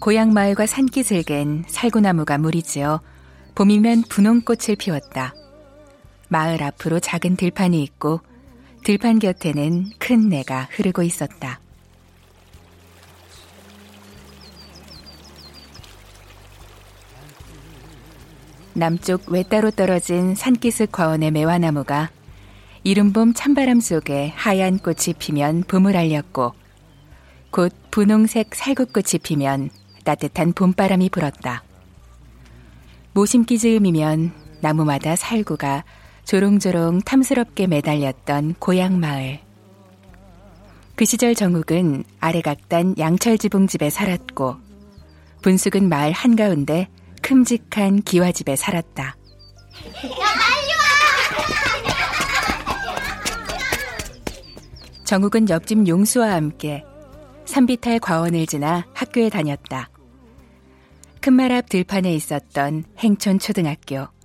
고향 0.00 0.32
마을과 0.32 0.66
산기슭엔 0.66 1.64
살구나무가 1.68 2.38
무리지어 2.38 3.00
봄이면 3.54 4.02
분홍꽃을 4.08 4.76
피웠다. 4.76 5.34
마을 6.30 6.62
앞으로 6.62 7.00
작은 7.00 7.34
들판이 7.36 7.82
있고 7.82 8.20
들판 8.84 9.18
곁에는 9.18 9.90
큰 9.98 10.28
내가 10.28 10.68
흐르고 10.70 11.02
있었다. 11.02 11.60
남쪽 18.72 19.28
외따로 19.30 19.72
떨어진 19.72 20.36
산기슭 20.36 20.92
과원의 20.92 21.32
매화나무가 21.32 22.10
이른봄 22.84 23.34
찬바람 23.34 23.80
속에 23.80 24.32
하얀 24.36 24.78
꽃이 24.78 25.14
피면 25.18 25.64
봄을 25.64 25.96
알렸고 25.96 26.54
곧 27.50 27.74
분홍색 27.90 28.54
살구꽃이 28.54 29.18
피면 29.24 29.70
따뜻한 30.04 30.52
봄바람이 30.52 31.10
불었다. 31.10 31.64
모심기 33.12 33.58
즈음이면 33.58 34.32
나무마다 34.60 35.16
살구가 35.16 35.82
조롱조롱 36.30 37.00
탐스럽게 37.00 37.66
매달렸던 37.66 38.54
고향 38.60 39.00
마을. 39.00 39.40
그 40.94 41.04
시절 41.04 41.34
정욱은 41.34 42.04
아래각단 42.20 42.94
양철지붕집에 43.00 43.90
살았고 43.90 44.54
분숙은 45.42 45.88
마을 45.88 46.12
한가운데 46.12 46.86
큼직한 47.20 48.02
기와집에 48.02 48.54
살았다. 48.54 49.16
정욱은 55.02 55.48
옆집 55.48 55.88
용수와 55.88 56.30
함께 56.34 56.84
산비탈 57.44 57.98
과원을 57.98 58.46
지나 58.46 58.86
학교에 58.94 59.30
다녔다. 59.30 59.90
큰말 61.20 61.50
앞 61.50 61.68
들판에 61.68 62.14
있었던 62.14 62.84
행촌 63.00 63.40
초등학교. 63.40 64.19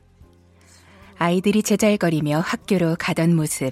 아이들이 1.26 1.64
제잘거리며 1.64 2.40
학교로 2.40 2.98
가던 3.00 3.36
모습. 3.36 3.72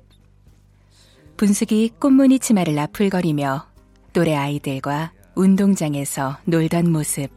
분숙이 1.38 1.92
꽃무늬 2.00 2.40
치마를 2.40 2.74
나풀거리며 2.74 3.68
또래 4.12 4.34
아이들과 4.34 5.12
운동장에서 5.36 6.40
놀던 6.46 6.92
모습. 6.92 7.30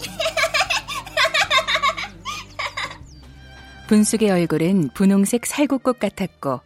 분숙의 3.88 4.30
얼굴은 4.30 4.88
분홍색 4.94 5.44
살구꽃 5.44 5.98
같았고 5.98 6.62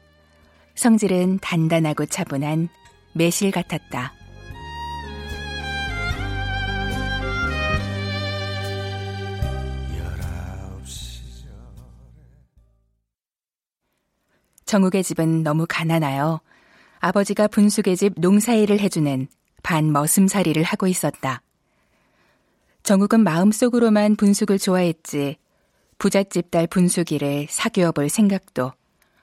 성질은 0.76 1.40
단단하고 1.40 2.06
차분한 2.06 2.68
매실 3.14 3.50
같았다. 3.50 4.14
정욱의 14.66 15.04
집은 15.04 15.42
너무 15.44 15.64
가난하여 15.68 16.40
아버지가 16.98 17.46
분숙의 17.48 17.96
집 17.96 18.14
농사일을 18.16 18.80
해주는 18.80 19.28
반 19.62 19.92
머슴살이를 19.92 20.62
하고 20.64 20.86
있었다. 20.88 21.40
정욱은 22.82 23.20
마음속으로만 23.20 24.16
분숙을 24.16 24.58
좋아했지 24.58 25.36
부잣집 25.98 26.50
딸 26.50 26.66
분숙이를 26.66 27.46
사귀어 27.48 27.92
볼 27.92 28.08
생각도 28.08 28.72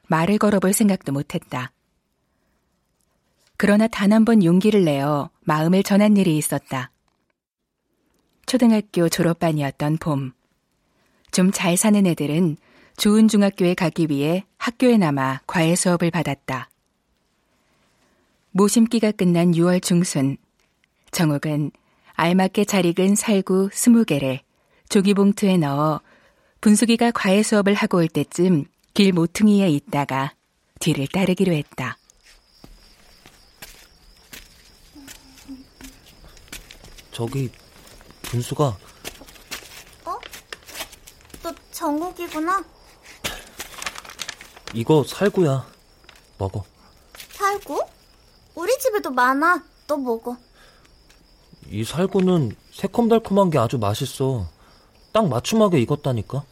말을 0.08 0.38
걸어볼 0.38 0.73
생각도 0.73 1.12
못했다. 1.12 1.71
그러나 3.58 3.88
단 3.88 4.12
한 4.12 4.25
번 4.25 4.43
용기를 4.43 4.84
내어 4.84 5.29
마음을 5.41 5.84
전한 5.84 6.17
일이 6.17 6.38
있었다. 6.38 6.89
초등학교 8.45 9.10
졸업반이었던 9.10 9.97
봄. 9.97 10.32
좀 11.32 11.51
잘 11.51 11.77
사는 11.77 12.06
애들은 12.06 12.58
좋은 12.97 13.27
중학교에 13.27 13.73
가기 13.73 14.08
위해 14.10 14.45
학교에 14.58 14.97
남아 14.97 15.41
과외 15.47 15.75
수업을 15.75 16.12
받았다. 16.12 16.69
모심기가 18.51 19.12
끝난 19.12 19.51
6월 19.51 19.82
중순, 19.82 20.38
정욱은 21.12 21.71
알맞게 22.13 22.65
잘 22.65 22.86
익은 22.86 23.15
살구 23.15 23.69
20개를 23.71 24.39
조기봉투에 24.89 25.58
넣어 25.58 26.01
분수기가 26.62 27.12
과외 27.12 27.41
수업을 27.41 27.73
하고 27.73 27.97
올 27.97 28.08
때쯤 28.08 28.65
길 28.93 29.12
모퉁이에 29.12 29.69
있다가 29.69 30.34
뒤를 30.79 31.08
따르기로 31.08 31.51
했다. 31.51 31.97
저기 37.12 37.49
분수가 38.23 38.77
어? 40.06 40.19
너 41.41 41.53
정욱이구나. 41.71 42.63
이거 44.73 45.03
살구야. 45.05 45.65
먹어. 46.38 46.63
살구? 47.31 47.86
우리 48.55 48.77
집에도 48.79 49.12
많아. 49.12 49.63
너 49.88 49.97
먹어. 49.97 50.36
이 51.69 51.83
살구는 51.83 52.55
새콤달콤한 52.71 53.49
게 53.49 53.57
아주 53.59 53.77
맛있어. 53.77 54.47
딱 55.12 55.27
맞춤하게 55.27 55.79
익었다니까. 55.81 56.43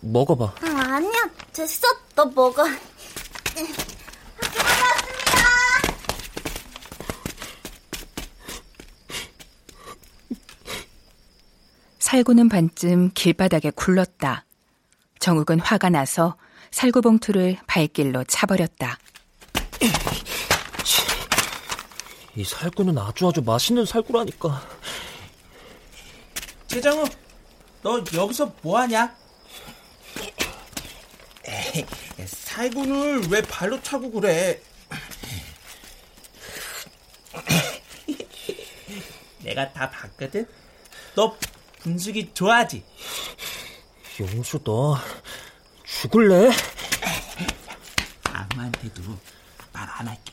먹어봐. 0.00 0.44
아, 0.60 0.94
아니야. 0.94 1.30
됐어. 1.52 1.86
너 2.14 2.24
먹어. 2.26 2.64
살구는 11.98 12.48
반쯤 12.48 13.10
길바닥에 13.14 13.70
굴렀다. 13.70 14.44
정욱은 15.20 15.60
화가 15.60 15.88
나서 15.90 16.36
살구봉투를 16.74 17.58
발길로 17.68 18.24
차버렸다. 18.24 18.98
이 22.34 22.42
살구는 22.42 22.98
아주 22.98 23.28
아주 23.28 23.42
맛있는 23.42 23.86
살구라니까. 23.86 24.60
최장우, 26.66 27.04
너 27.82 28.02
여기서 28.12 28.52
뭐하냐? 28.60 29.14
살구를 32.26 33.28
왜 33.30 33.40
발로 33.42 33.80
차고 33.80 34.10
그래? 34.10 34.60
내가 39.42 39.72
다 39.72 39.88
봤거든? 39.90 40.44
너 41.14 41.36
분숙이 41.78 42.34
좋아하지? 42.34 42.82
용수 44.18 44.58
너 44.64 44.98
죽을래? 46.00 46.50
아무한테도 48.24 49.02
말 49.72 49.88
안 49.98 50.08
할게. 50.08 50.32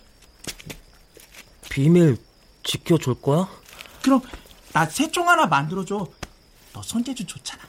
비밀 1.69 2.17
지켜줄 2.63 3.21
거야? 3.21 3.47
그럼 4.01 4.21
나 4.73 4.85
새총 4.85 5.29
하나 5.29 5.45
만들어줘. 5.45 6.07
너 6.73 6.81
손재주 6.81 7.25
좋잖아. 7.25 7.61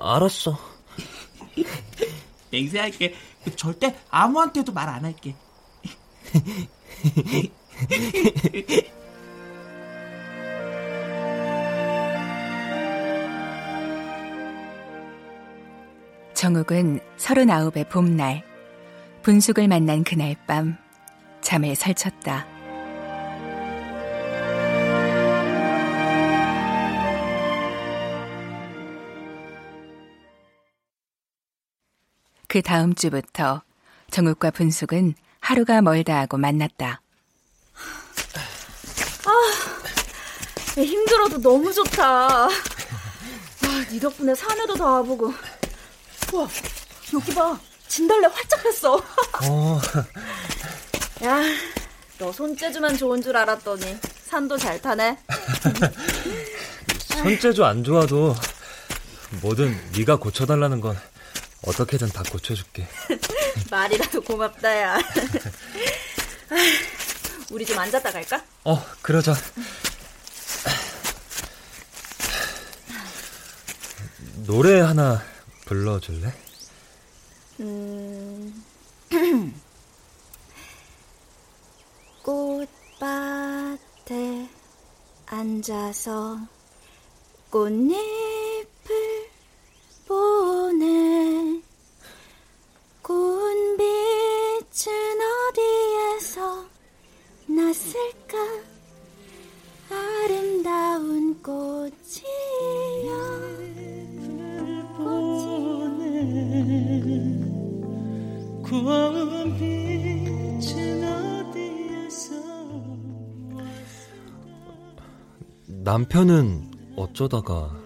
알았어. 0.00 0.58
맹세할게. 2.50 3.14
절대 3.56 3.98
아무한테도 4.10 4.72
말 4.72 4.88
안 4.88 5.04
할게. 5.04 5.34
정욱은 16.40 17.00
서른아홉의 17.18 17.90
봄날 17.90 18.42
분숙을 19.20 19.68
만난 19.68 20.02
그날 20.02 20.34
밤 20.46 20.78
잠을 21.42 21.76
설쳤다. 21.76 22.46
그 32.48 32.62
다음 32.62 32.94
주부터 32.94 33.60
정욱과 34.10 34.52
분숙은 34.52 35.12
하루가 35.40 35.82
멀다 35.82 36.20
하고 36.20 36.38
만났다. 36.38 37.02
아, 39.26 40.80
힘들어도 40.80 41.42
너무 41.42 41.70
좋다. 41.70 42.46
아, 42.46 42.48
네 43.90 44.00
덕분에 44.00 44.34
산에도 44.34 44.74
다 44.74 44.86
와보고 44.86 45.34
와, 46.32 46.48
여기 47.14 47.34
봐. 47.34 47.58
진달래 47.88 48.26
활짝 48.28 48.62
폈어. 48.62 48.96
어. 49.42 49.80
야, 51.24 51.40
너 52.18 52.30
손재주만 52.32 52.96
좋은 52.96 53.20
줄 53.20 53.36
알았더니 53.36 53.98
산도 54.26 54.56
잘 54.58 54.80
타네. 54.80 55.18
손재주 57.22 57.64
안 57.64 57.82
좋아도 57.82 58.34
뭐든 59.42 59.76
네가 59.96 60.16
고쳐달라는 60.16 60.80
건 60.80 60.96
어떻게든 61.66 62.08
다 62.10 62.22
고쳐줄게. 62.30 62.86
말이라도 63.70 64.20
고맙다, 64.22 64.80
야. 64.80 64.98
우리 67.50 67.66
좀 67.66 67.76
앉았다 67.78 68.12
갈까? 68.12 68.42
어, 68.64 68.84
그러자. 69.02 69.34
노래 74.46 74.80
하나 74.80 75.22
불러줄래? 75.70 76.34
음... 77.60 78.64
꽃밭에 82.98 83.78
앉아서 85.26 86.40
꽃잎을 87.50 89.30
보네 90.08 91.62
남편은 115.90 116.94
어쩌다가? 116.94 117.76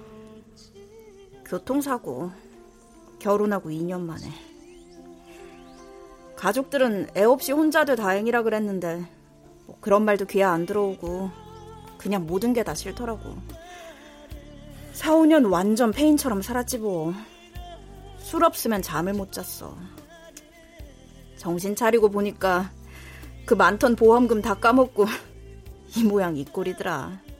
교통사고. 1.46 2.30
결혼하고 3.18 3.70
2년 3.70 4.02
만에. 4.02 4.26
가족들은 6.36 7.08
애 7.16 7.22
없이 7.24 7.52
혼자들 7.52 7.96
다행이라 7.96 8.42
그랬는데 8.42 9.06
뭐 9.64 9.78
그런 9.80 10.04
말도 10.04 10.26
귀에 10.26 10.42
안 10.42 10.66
들어오고 10.66 11.30
그냥 11.96 12.26
모든 12.26 12.52
게 12.52 12.62
다 12.62 12.74
싫더라고. 12.74 13.38
4, 14.92 15.12
5년 15.12 15.50
완전 15.50 15.90
페인처럼 15.90 16.42
살았지 16.42 16.76
뭐 16.80 17.14
술 18.18 18.44
없으면 18.44 18.82
잠을 18.82 19.14
못 19.14 19.32
잤어. 19.32 19.74
정신 21.38 21.74
차리고 21.74 22.10
보니까 22.10 22.70
그 23.46 23.54
많던 23.54 23.96
보험금 23.96 24.42
다 24.42 24.52
까먹고 24.52 25.06
이 25.96 26.02
모양 26.04 26.36
이 26.36 26.44
꼴이더라 26.44 27.32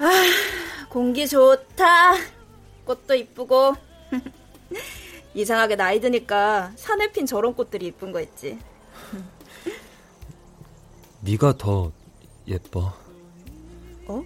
아 0.00 0.86
공기 0.88 1.28
좋다. 1.28 2.14
꽃도 2.84 3.14
이쁘고. 3.14 3.76
이상하게 5.34 5.76
나이 5.76 6.00
드니까 6.00 6.72
산에 6.74 7.12
핀 7.12 7.26
저런 7.26 7.54
꽃들이 7.54 7.86
이쁜 7.86 8.10
거 8.10 8.20
있지. 8.20 8.58
네가 11.20 11.56
더 11.58 11.92
예뻐. 12.48 12.92
어? 14.08 14.24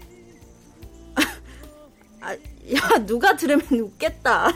아, 2.22 2.32
야 2.32 3.04
누가 3.04 3.36
들으면 3.36 3.66
웃겠다. 3.70 4.48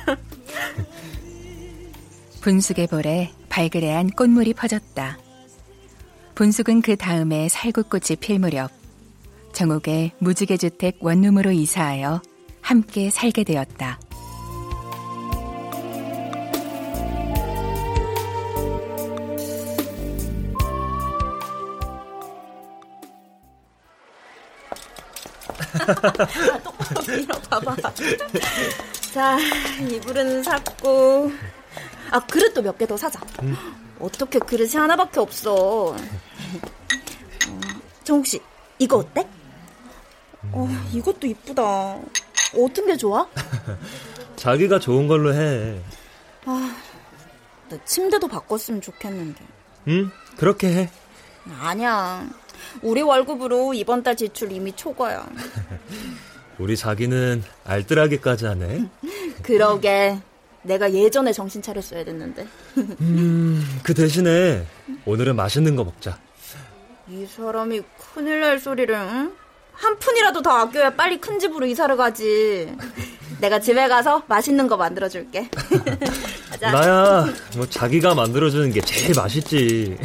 분숙의 2.41 2.87
볼에 2.87 3.33
발그레한 3.49 4.11
꽃물이 4.11 4.55
퍼졌다. 4.55 5.19
분숙은 6.37 6.83
그 6.83 6.97
다음에 6.97 7.49
살구꽃이 7.49 8.17
필 8.21 8.39
무렵 8.39 8.78
정옥의 9.53 10.13
무지개주택 10.19 10.99
원룸으로 11.01 11.53
이사하여 11.53 12.23
함께 12.61 13.11
살게 13.11 13.45
되었다. 13.45 13.99
일어봐봐. 27.09 27.77
자, 29.13 29.39
이불은 29.91 30.43
샀고. 30.43 31.31
아, 32.11 32.21
그릇도 32.21 32.63
몇 32.63 32.77
개 32.79 32.87
더 32.87 32.97
사자. 32.97 33.21
음. 33.43 33.57
어떻게 34.01 34.39
그릇이 34.39 34.73
하나밖에 34.77 35.21
없어. 35.21 35.91
어, 35.91 35.97
정욱 38.05 38.27
씨, 38.27 38.41
이거 38.79 38.99
어때? 38.99 39.27
어, 40.53 40.69
이것도 40.93 41.27
이쁘다. 41.27 41.63
어떤 42.57 42.87
게 42.87 42.97
좋아? 42.97 43.27
자기가 44.37 44.79
좋은 44.79 45.07
걸로 45.09 45.35
해. 45.35 45.81
아, 46.47 46.77
나 47.69 47.79
침대도 47.85 48.29
바꿨으면 48.29 48.81
좋겠는데. 48.81 49.45
응, 49.89 50.11
그렇게 50.37 50.69
해. 50.73 50.91
아니야. 51.61 52.27
우리 52.83 53.03
월급으로 53.03 53.75
이번 53.75 54.03
달 54.03 54.17
지출 54.17 54.53
이미 54.53 54.73
초과야. 54.73 55.29
우리 56.59 56.77
자기는 56.77 57.43
알뜰하게까지 57.65 58.47
하네. 58.47 58.89
그러게. 59.43 60.19
내가 60.63 60.93
예전에 60.93 61.33
정신 61.33 61.63
차렸어야 61.63 62.05
됐는데. 62.05 62.47
음, 63.01 63.65
그 63.83 63.95
대신에 63.95 64.67
오늘은 65.07 65.37
맛있는 65.37 65.77
거 65.77 65.85
먹자. 65.85 66.19
이 67.09 67.25
사람이 67.27 67.83
큰일 68.13 68.41
날 68.41 68.59
소리를, 68.59 68.95
응? 68.95 69.33
한 69.79 69.97
푼이라도 69.99 70.43
더 70.43 70.51
아껴야 70.51 70.95
빨리 70.95 71.21
큰 71.21 71.39
집으로 71.39 71.65
이사를 71.67 71.97
가지. 71.97 72.77
내가 73.41 73.61
집에 73.61 73.87
가서 73.87 74.25
맛있는 74.27 74.67
거 74.67 74.77
만들어줄게. 74.77 75.49
나야, 76.61 77.27
뭐 77.57 77.67
자기가 77.69 78.15
만들어주는 78.15 78.73
게 78.73 78.81
제일 78.81 79.15
맛있지. 79.15 79.97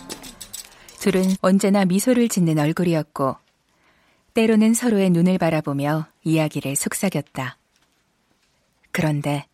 둘은 1.00 1.36
언제나 1.40 1.86
미소를 1.86 2.28
짓는 2.28 2.58
얼굴이었고, 2.58 3.36
때로는 4.34 4.74
서로의 4.74 5.10
눈을 5.10 5.38
바라보며 5.38 6.06
이야기를 6.22 6.76
속삭였다. 6.76 7.56
그런데, 8.92 9.46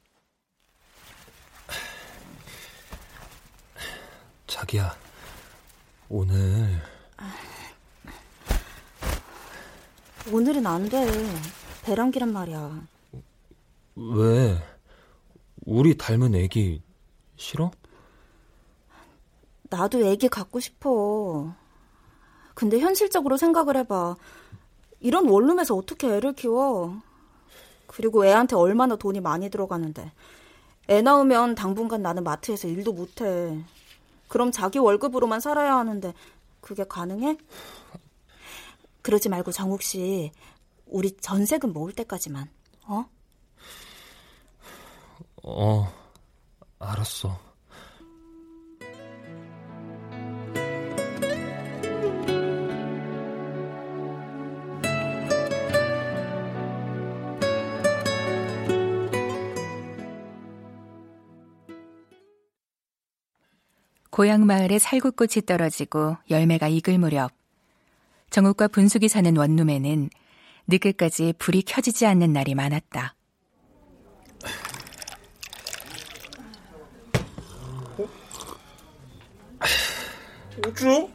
자기야, 4.48 4.96
오늘 6.08 6.80
오늘은 10.28 10.66
안 10.66 10.88
돼. 10.88 11.06
배랑기란 11.82 12.32
말이야. 12.32 12.82
왜? 13.96 14.58
우리 15.64 15.96
닮은 15.96 16.34
애기 16.34 16.82
싫어? 17.36 17.70
나도 19.70 20.04
애기 20.04 20.28
갖고 20.28 20.60
싶어. 20.60 21.54
근데 22.54 22.78
현실적으로 22.78 23.36
생각을 23.36 23.76
해봐. 23.78 24.16
이런 25.00 25.28
원룸에서 25.28 25.74
어떻게 25.74 26.14
애를 26.14 26.34
키워? 26.34 27.00
그리고 27.86 28.26
애한테 28.26 28.56
얼마나 28.56 28.96
돈이 28.96 29.20
많이 29.20 29.48
들어가는데. 29.48 30.12
애 30.90 31.02
낳으면 31.02 31.54
당분간 31.54 32.02
나는 32.02 32.24
마트에서 32.24 32.68
일도 32.68 32.92
못해. 32.92 33.64
그럼 34.28 34.52
자기 34.52 34.78
월급으로만 34.78 35.40
살아야 35.40 35.76
하는데 35.76 36.12
그게 36.60 36.84
가능해? 36.84 37.38
그러지 39.02 39.28
말고 39.28 39.52
정욱 39.52 39.82
씨, 39.82 40.32
우리 40.86 41.16
전세금 41.16 41.72
모을 41.72 41.92
때까지만, 41.92 42.48
어? 42.86 43.04
어, 45.42 45.92
알았어. 46.78 47.50
고향 64.10 64.44
마을에 64.44 64.78
살구꽃이 64.78 65.46
떨어지고 65.46 66.16
열매가 66.28 66.68
익을 66.68 66.98
무렵 66.98 67.39
정욱과 68.30 68.68
분숙이 68.68 69.08
사는 69.08 69.36
원룸에는 69.36 70.10
늦게까지 70.68 71.34
불이 71.38 71.62
켜지지 71.62 72.06
않는 72.06 72.32
날이 72.32 72.54
많았다. 72.54 73.16
어쭈? 80.66 81.10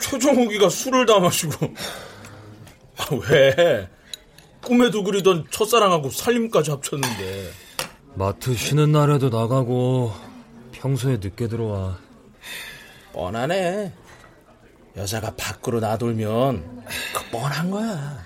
최정욱이가 0.00 0.68
술을 0.68 1.06
다 1.06 1.18
마시고 1.18 1.52
아, 2.96 3.06
왜? 3.30 3.88
꿈에도 4.62 5.02
그리던 5.02 5.46
첫사랑하고 5.50 6.10
살림까지 6.10 6.70
합쳤는데 6.70 7.50
마트 8.14 8.54
쉬는 8.54 8.92
날에도 8.92 9.28
나가고 9.28 10.12
평소에 10.72 11.18
늦게 11.18 11.48
들어와 11.48 11.98
뻔하네 13.12 13.92
여자가 14.96 15.34
밖으로 15.36 15.80
나돌면 15.80 16.84
그 17.14 17.30
뻔한 17.30 17.70
거야 17.70 18.18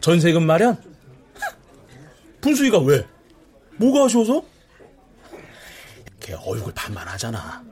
전세금 0.00 0.44
마련? 0.44 0.76
분수이가 2.40 2.78
왜? 2.80 3.06
뭐가 3.76 4.06
아쉬워서? 4.06 4.42
걔 6.18 6.34
얼굴 6.34 6.72
반반하잖아 6.74 7.62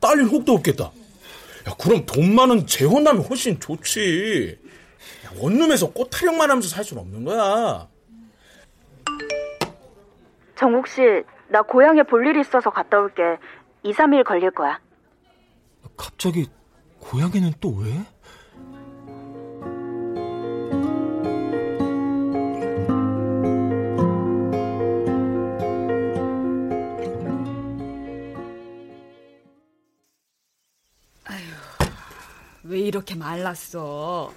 딸린 0.00 0.26
혹도 0.28 0.54
없겠다 0.54 0.84
야 0.84 1.74
그럼 1.78 2.04
돈 2.06 2.34
많은 2.34 2.66
재혼남이 2.66 3.24
훨씬 3.24 3.58
좋지 3.58 4.58
야, 5.26 5.30
원룸에서 5.38 5.92
꽃타령만 5.92 6.50
하면서 6.50 6.68
살 6.68 6.84
수는 6.84 7.02
없는 7.02 7.24
거야 7.24 7.88
정국 10.60 10.86
씨, 10.88 11.00
나 11.48 11.62
고향에 11.62 12.02
볼 12.02 12.26
일이 12.26 12.42
있어서 12.42 12.68
갔다 12.68 13.00
올게. 13.00 13.22
2, 13.82 13.92
3일 13.94 14.24
걸릴 14.24 14.50
거야. 14.50 14.78
갑자기 15.96 16.46
고향에는 17.00 17.54
또 17.60 17.70
왜? 17.70 18.04
왜 32.62 32.78
이렇게 32.78 33.16
말랐어? 33.16 34.32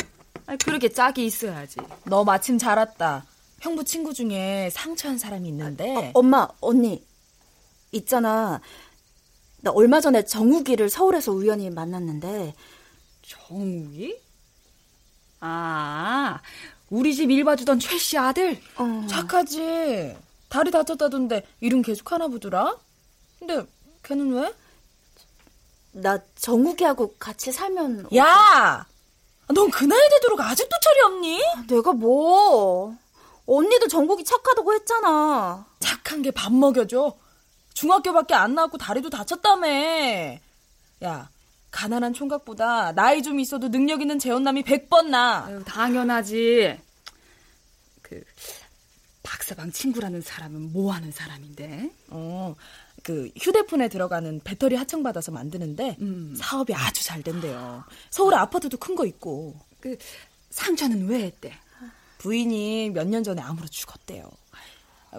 그렇게 0.65 0.89
짝이 0.89 1.26
있어야지. 1.28 1.78
너 2.06 2.23
마침 2.23 2.58
잘 2.58 2.78
왔다. 2.80 3.23
형부 3.62 3.84
친구 3.84 4.12
중에 4.13 4.69
상처한 4.71 5.19
사람이 5.19 5.47
있는데. 5.49 5.95
어, 5.95 6.12
엄마, 6.15 6.47
언니. 6.60 7.06
있잖아. 7.91 8.60
나 9.63 9.71
얼마 9.71 10.02
전에 10.02 10.26
정욱이를 10.26 10.89
서울에서 10.89 11.32
우연히 11.32 11.69
만났는데. 11.69 12.54
정욱이? 13.26 14.19
아, 15.39 16.39
우리 16.89 17.15
집 17.15 17.32
일 17.32 17.45
봐주던 17.45 17.80
최 17.80 17.97
씨 17.97 18.17
아들? 18.17 18.60
어. 18.76 19.08
착하지. 19.10 20.17
다리 20.49 20.69
다쳤다던데 20.69 21.45
일은 21.62 21.82
계속 21.82 22.12
하나 22.12 22.28
보더라? 22.28 22.76
근데 23.39 23.65
걔는 24.04 24.34
왜? 24.34 24.54
나 25.93 26.19
정욱이하고 26.36 27.15
같이 27.17 27.54
살면. 27.54 28.08
야! 28.17 28.86
넌 29.47 29.71
그 29.71 29.86
나이 29.86 30.10
되도록 30.10 30.41
아직도 30.41 30.76
철이 30.82 30.99
없니? 31.06 31.41
내가 31.69 31.93
뭐. 31.93 32.97
언니도 33.45 33.88
정국이 33.88 34.26
착하다고 34.26 34.73
했잖아. 34.73 35.65
착한 35.80 36.21
게 36.21 36.32
밥 36.32 36.52
먹여줘. 36.54 37.13
중학교밖에 37.73 38.33
안 38.33 38.55
나왔고 38.55 38.77
다리도 38.77 39.09
다쳤다며. 39.09 39.67
야, 41.03 41.29
가난한 41.71 42.13
총각보다 42.13 42.91
나이 42.93 43.21
좀 43.23 43.39
있어도 43.39 43.69
능력 43.69 44.01
있는 44.01 44.19
재혼남이 44.19 44.63
100번 44.63 45.07
나. 45.07 45.45
아유, 45.45 45.63
당연하지. 45.65 46.79
그 48.01 48.23
박사방 49.23 49.71
친구라는 49.71 50.21
사람은 50.21 50.71
뭐 50.73 50.91
하는 50.93 51.12
사람인데? 51.12 51.89
어, 52.09 52.55
그 53.01 53.29
휴대폰에 53.38 53.89
들어가는 53.89 54.41
배터리 54.43 54.75
하청 54.75 55.01
받아서 55.03 55.31
만드는데 55.31 55.97
사업이 56.38 56.73
아주 56.75 57.03
잘 57.03 57.23
된대요. 57.23 57.83
서울에 58.12 58.36
아파트도 58.38 58.77
큰 58.77 58.95
거 58.95 59.05
있고. 59.05 59.55
그 59.79 59.97
상처는 60.51 61.07
왜 61.07 61.23
했대? 61.23 61.51
부인이 62.19 62.91
몇 62.91 63.07
년 63.07 63.23
전에 63.23 63.41
암으로 63.41 63.67
죽었대요. 63.67 64.29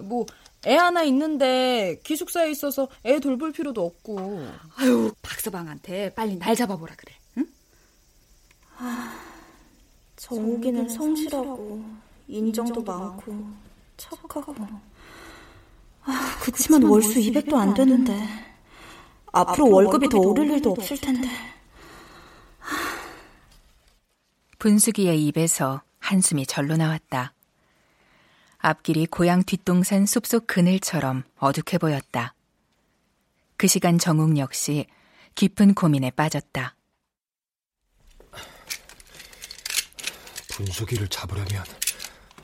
뭐 0.03 0.25
애 0.67 0.75
하나 0.75 1.03
있는데 1.03 1.99
기숙사에 2.03 2.49
있어서 2.51 2.87
애 3.05 3.19
돌볼 3.19 3.51
필요도 3.51 3.85
없고. 3.85 4.47
아유, 4.77 5.11
박서방한테 5.21 6.13
빨리 6.13 6.37
날 6.37 6.55
잡아보라 6.55 6.95
그래. 6.95 7.13
응? 7.37 7.47
정욱이는 10.15 10.89
성실하고 10.89 11.83
인정도 12.27 12.81
많고 12.81 13.47
착하고. 13.97 14.55
아, 16.03 16.37
그치만 16.41 16.83
월수 16.83 17.19
200도 17.19 17.55
안 17.55 17.73
되는데. 17.73 18.15
앞으로 19.31 19.69
월급이 19.69 20.09
더 20.09 20.17
오를 20.17 20.49
일도 20.49 20.71
없을 20.71 20.97
텐데. 20.97 21.27
분수기의 24.57 25.23
입에서 25.27 25.83
한숨이 25.99 26.47
절로 26.47 26.75
나왔다. 26.75 27.34
앞길이 28.57 29.05
고향 29.05 29.43
뒷동산 29.43 30.05
숲속 30.05 30.47
그늘처럼 30.47 31.23
어둑해 31.37 31.77
보였다. 31.79 32.33
그 33.57 33.67
시간 33.67 33.97
정욱 33.97 34.37
역시 34.37 34.87
깊은 35.35 35.73
고민에 35.73 36.11
빠졌다. 36.11 36.75
분수기를 40.49 41.07
잡으려면 41.09 41.63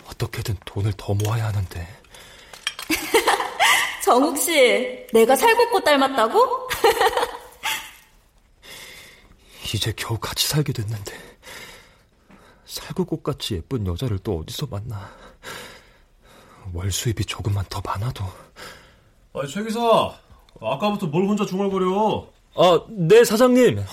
어떻게든 0.06 0.58
돈을 0.65 0.93
더 0.97 1.13
모아야 1.13 1.47
하는데. 1.47 1.88
정욱 4.04 4.38
씨, 4.38 5.08
내가 5.13 5.36
살구꽃 5.36 5.84
닮았다고? 5.86 6.69
이제 9.74 9.93
겨우 9.95 10.17
같이 10.17 10.47
살게 10.47 10.74
됐는데 10.74 11.17
살구꽃같이 12.65 13.56
예쁜 13.56 13.88
여자를 13.88 14.19
또 14.19 14.39
어디서 14.39 14.67
만나. 14.67 15.15
월 16.74 16.91
수입이 16.91 17.26
조금만 17.26 17.65
더 17.69 17.82
많아도. 17.84 18.24
아, 19.34 19.45
최 19.47 19.63
기사. 19.63 19.80
아까부터 20.62 21.08
뭘 21.08 21.26
혼자 21.28 21.45
중얼거려? 21.45 22.28
아, 22.56 22.80
네, 22.89 23.24
사장님. 23.24 23.84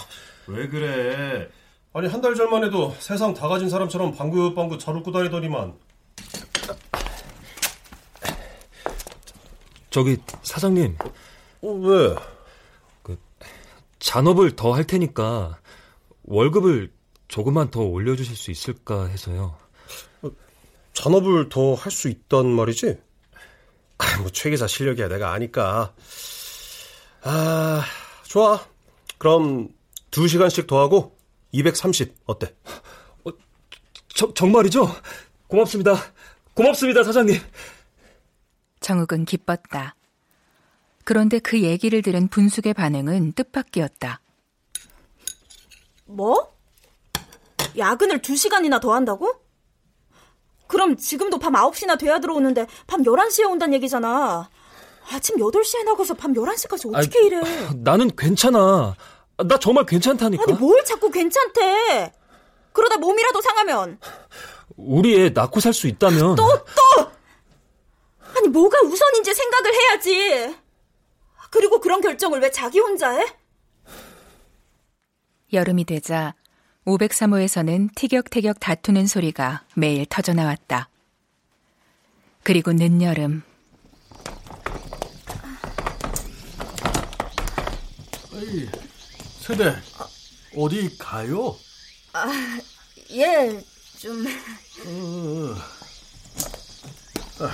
왜 0.49 0.69
그래? 0.69 1.49
아니, 1.93 2.07
한 2.09 2.21
달 2.21 2.35
전만 2.35 2.65
해도 2.65 2.95
세상 2.99 3.33
다 3.35 3.49
가진 3.49 3.69
사람처럼 3.69 4.15
방긋방긋 4.15 4.79
잘 4.81 4.97
웃고 4.97 5.11
다니더니만. 5.13 5.75
저기, 9.91 10.17
사장님. 10.43 10.97
어, 11.63 11.69
왜? 11.69 12.15
그, 13.03 13.19
잔업을 13.99 14.55
더 14.55 14.73
할 14.75 14.85
테니까 14.85 15.59
월급을 16.25 16.93
조금만 17.29 17.71
더 17.71 17.81
올려주실 17.81 18.37
수 18.37 18.51
있을까 18.51 19.07
해서요. 19.07 19.57
잔업을 21.03 21.49
더 21.49 21.75
할 21.77 21.93
수 21.93 22.09
있단 22.09 22.47
말이지? 22.47 22.99
아, 23.99 24.19
뭐, 24.21 24.31
최 24.31 24.51
기사 24.51 24.67
실력이야 24.67 25.09
내가 25.09 25.33
아니까. 25.33 25.95
아, 27.23 27.85
좋아. 28.25 28.61
그럼, 29.17 29.69
2시간씩 30.11 30.67
더 30.67 30.81
하고, 30.81 31.17
230, 31.53 32.17
어때? 32.27 32.53
어, 33.25 33.31
저, 34.09 34.35
정말이죠? 34.35 34.89
고맙습니다. 35.47 35.95
고맙습니다, 36.55 37.05
사장님. 37.05 37.41
정욱은 38.81 39.25
기뻤다. 39.25 39.95
그런데 41.05 41.39
그 41.39 41.63
얘기를 41.63 42.03
들은 42.03 42.27
분숙의 42.29 42.75
반응은 42.75 43.33
뜻밖이었다. 43.33 44.21
뭐? 46.07 46.53
야근을 47.77 48.21
2시간이나 48.21 48.81
더 48.81 48.95
한다고? 48.95 49.33
그럼 50.69 50.97
지금도 50.97 51.39
밤 51.39 51.55
9시나 51.55 51.99
돼야 51.99 52.21
들어오는데 52.21 52.67
밤 52.87 53.03
11시에 53.03 53.49
온다는 53.51 53.75
얘기잖아. 53.75 54.49
아침 55.11 55.37
8시에 55.39 55.85
나가서 55.85 56.15
밤 56.15 56.35
11시까지 56.35 56.95
어떻게 56.95 57.19
아이, 57.19 57.27
일해? 57.27 57.41
나는 57.77 58.11
괜찮아. 58.17 58.95
나 59.39 59.59
정말 59.59 59.87
괜찮다니까. 59.87 60.45
아니 60.47 60.53
뭘 60.59 60.85
자꾸 60.85 61.11
괜찮대? 61.11 62.13
그러다 62.73 62.99
몸이라도 62.99 63.41
상하면 63.41 63.99
우리 64.77 65.19
애 65.19 65.31
낳고 65.31 65.61
살 65.61 65.73
수 65.73 65.87
있다면 65.89 66.37
또 66.37 66.45
또! 66.47 67.11
아니 68.37 68.49
뭐가 68.49 68.79
우선인지 68.83 69.33
생각을 69.35 69.73
해야지. 69.75 70.57
그리고 71.51 71.81
그런 71.81 72.01
결정을 72.03 72.41
왜 72.41 72.51
자기 72.51 72.79
혼자 72.79 73.11
해? 73.11 73.27
여름이 75.53 75.85
되자 75.85 76.35
503호에서는 76.89 77.95
티격태격 77.95 78.59
다투는 78.61 79.07
소리가 79.07 79.63
매일 79.75 80.07
터져 80.07 80.33
나왔다. 80.33 80.89
그리고 82.43 82.73
늦여름 82.73 83.43
에이, 88.35 88.67
세대 89.41 89.75
어디 90.57 90.97
가요? 90.97 91.55
아, 92.15 92.27
예, 93.11 93.63
좀. 93.99 94.25
어, 94.87 95.55
아휴, 97.41 97.51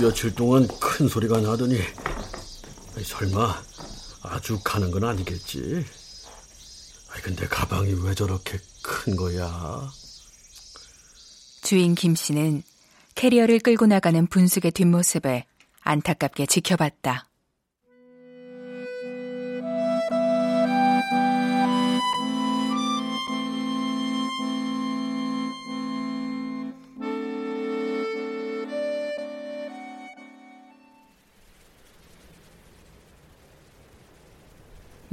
며칠 0.00 0.34
동안 0.34 0.66
큰 0.80 1.06
소리가 1.06 1.38
나더니 1.40 1.78
설마 3.04 3.62
자주 4.22 4.58
가는 4.64 4.90
건 4.90 5.04
아니겠지. 5.04 5.84
아 7.16 7.20
근데 7.22 7.46
가방이 7.46 7.94
왜 8.04 8.14
저렇게 8.14 8.58
큰 8.82 9.16
거야? 9.16 9.90
주인 11.62 11.94
김 11.94 12.14
씨는 12.14 12.62
캐리어를 13.14 13.60
끌고 13.60 13.86
나가는 13.86 14.26
분숙의 14.26 14.72
뒷모습을 14.72 15.44
안타깝게 15.80 16.46
지켜봤다. 16.46 17.26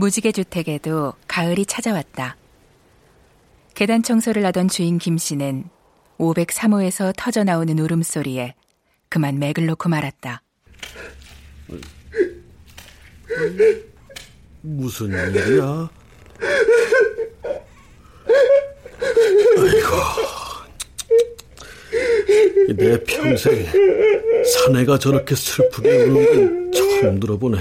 무지개 0.04 0.34
주택에도 0.34 1.14
가을이 1.30 1.66
찾아왔다. 1.66 2.36
계단 3.74 4.04
청소를 4.04 4.46
하던 4.48 4.68
주인 4.68 4.98
김 4.98 5.18
씨는 5.18 5.64
503호에서 6.20 7.14
터져 7.16 7.46
나오는 7.46 7.80
울음소리에 7.80 8.54
그만 9.08 9.40
맥을 9.40 9.66
놓고 9.66 9.88
말았다. 9.88 10.42
무슨 14.60 15.08
일이야? 15.08 15.90
아이고, 19.58 19.88
내 22.76 23.02
평생 23.06 23.66
사내가 24.66 25.00
저렇게 25.00 25.34
슬프게 25.34 26.04
우는 26.04 26.26
건 26.26 26.72
처음 26.74 27.22
들어보네. 27.22 27.58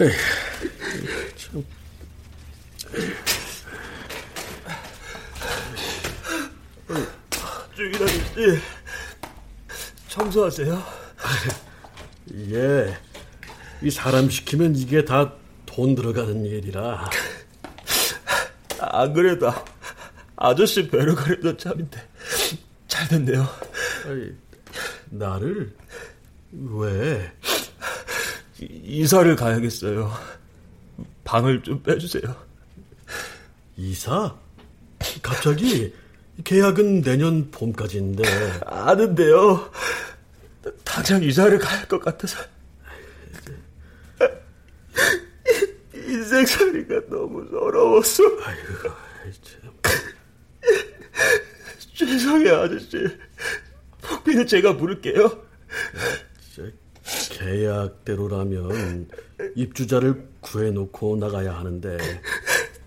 에이, 0.00 0.10
참. 1.36 1.64
주인 7.74 7.92
아저씨, 7.92 8.58
청소하세요. 10.08 10.82
예, 12.50 12.96
이 13.82 13.90
사람 13.90 14.28
시키면 14.30 14.76
이게 14.76 15.04
다 15.04 15.42
돈 15.74 15.94
들어가는 15.94 16.44
일이라. 16.44 17.08
안 18.78 19.12
그래도 19.14 19.50
아저씨 20.36 20.86
뵈러 20.88 21.14
가려던 21.14 21.56
참인데 21.56 22.08
잘 22.88 23.08
됐네요. 23.08 23.48
아이, 24.06 24.32
나를 25.08 25.74
왜? 26.52 27.32
이사를 28.70 29.34
가야겠어요. 29.36 30.10
방을 31.24 31.62
좀 31.62 31.82
빼주세요. 31.82 32.22
이사? 33.76 34.36
갑자기 35.22 35.92
계약은 36.44 37.02
내년 37.02 37.50
봄까지인데. 37.50 38.22
아는데요. 38.66 39.70
당장 40.84 41.22
이사를 41.22 41.58
가야 41.58 41.80
할 41.80 41.88
것 41.88 42.00
같아서. 42.00 42.38
인생살이가 45.94 47.06
너무 47.08 47.46
서러웠어. 47.50 48.22
아이고, 48.44 48.88
참. 49.42 49.72
죄송해요, 51.94 52.56
아저씨. 52.62 53.06
복비는 54.02 54.46
제가 54.46 54.72
물을게요. 54.72 55.42
계약대로라면 57.42 59.08
입주자를 59.56 60.28
구해놓고 60.40 61.16
나가야 61.16 61.54
하는데. 61.56 61.98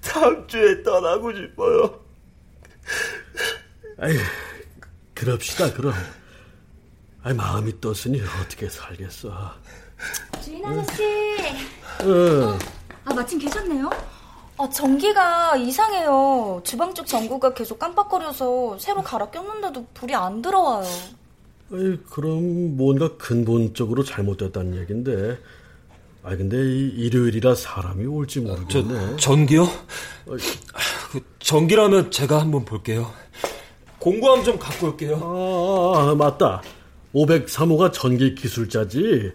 다음 0.02 0.48
주에 0.48 0.82
떠나고 0.84 1.34
싶어요. 1.34 2.00
아이, 3.98 4.16
그럽시다, 5.14 5.74
그럼. 5.74 5.94
아이, 7.24 7.34
마음이 7.34 7.80
떴으니 7.82 8.22
어떻게 8.42 8.70
살겠어. 8.70 9.54
주인 10.42 10.64
아저씨. 10.66 11.04
어. 12.04 12.58
아, 13.06 13.14
마침 13.14 13.40
계셨네요? 13.40 13.90
아, 14.58 14.70
전기가 14.70 15.56
이상해요. 15.58 16.62
주방 16.64 16.94
쪽 16.94 17.06
전구가 17.08 17.54
계속 17.54 17.78
깜빡거려서 17.80 18.78
새로 18.80 19.02
갈아 19.02 19.30
꼈는데도 19.30 19.86
불이 19.94 20.16
안 20.16 20.42
들어와요. 20.42 20.86
아이, 21.72 21.98
그럼 22.10 22.78
뭔가 22.78 23.18
근본적으로 23.18 24.04
잘못됐다는 24.04 24.78
얘긴데. 24.82 25.38
아 26.24 26.36
근데 26.36 26.58
일요일이라 26.58 27.54
사람이 27.56 28.06
올지 28.06 28.40
모르겠네. 28.42 28.68
저, 29.12 29.16
전기요? 29.18 29.68
그 30.26 31.22
전기라면 31.40 32.10
제가 32.12 32.40
한번 32.42 32.66
볼게요. 32.66 33.12
공구함 34.00 34.44
좀 34.44 34.58
갖고 34.58 34.88
올게요. 34.88 35.20
아, 35.22 36.12
아 36.12 36.16
맞다. 36.16 36.62
503호가 37.14 37.94
전기 37.94 38.36
기술자지. 38.36 39.32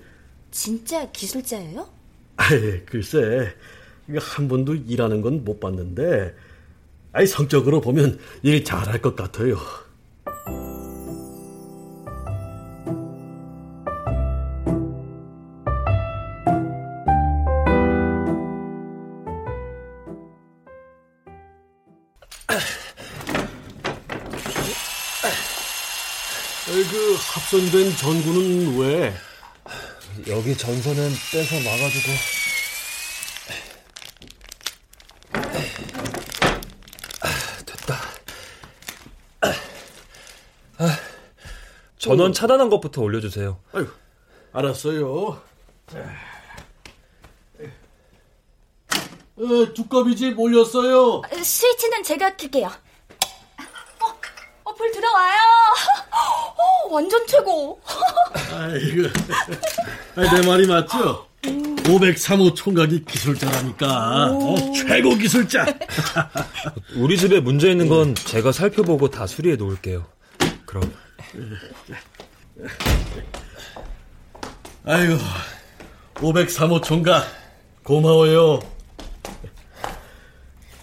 진짜 0.50 1.10
기술자예요? 1.12 1.88
아이, 2.36 2.84
글쎄. 2.86 3.54
한 4.18 4.48
번도 4.48 4.74
일하는 4.74 5.20
건 5.22 5.44
못 5.44 5.60
봤는데. 5.60 6.34
아이, 7.12 7.26
성적으로 7.26 7.80
보면 7.80 8.18
일 8.42 8.64
잘할 8.64 9.00
것 9.00 9.14
같아요. 9.16 9.56
합선된 27.30 27.96
전구는 27.96 28.76
왜? 28.78 29.14
여기 30.26 30.56
전선은 30.56 31.10
떼서 31.30 31.54
막아주고. 31.60 32.10
됐다. 37.66 38.00
아, 40.78 40.98
전원 41.98 42.32
차단한 42.32 42.68
것부터 42.68 43.00
올려주세요. 43.02 43.60
아유, 43.74 43.86
알았어요. 44.52 45.40
어, 49.36 49.72
두꺼비집 49.74 50.38
올렸어요. 50.38 51.22
스위치는 51.42 52.02
제가 52.02 52.34
킬게요. 52.36 52.66
어, 52.66 54.18
어, 54.64 54.74
불 54.74 54.90
들어와요. 54.90 55.39
어, 56.90 56.94
완전 56.94 57.24
최고. 57.26 57.80
아이고, 58.52 59.08
내 60.16 60.46
말이 60.46 60.66
맞죠? 60.66 61.26
503호 61.42 62.54
총각이 62.54 63.04
기술자라니까. 63.04 64.26
어, 64.32 64.72
최고 64.72 65.14
기술자. 65.14 65.66
우리 66.96 67.16
집에 67.16 67.40
문제 67.40 67.70
있는 67.70 67.88
건 67.88 68.14
제가 68.14 68.52
살펴보고 68.52 69.08
다 69.08 69.26
수리해 69.26 69.56
놓을게요. 69.56 70.04
그럼. 70.66 70.92
아이고, 74.84 75.14
503호 76.16 76.82
총각, 76.82 77.24
고마워요. 77.84 78.60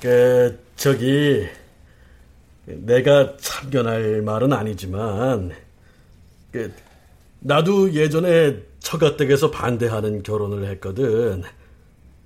그, 0.02 0.64
저기, 0.78 1.48
내가 2.66 3.36
참견할 3.38 4.22
말은 4.22 4.54
아니지만, 4.54 5.50
그, 5.50 5.67
나도 7.40 7.94
예전에 7.94 8.64
처가댁에서 8.80 9.52
반대하는 9.52 10.24
결혼을 10.24 10.70
했거든. 10.72 11.44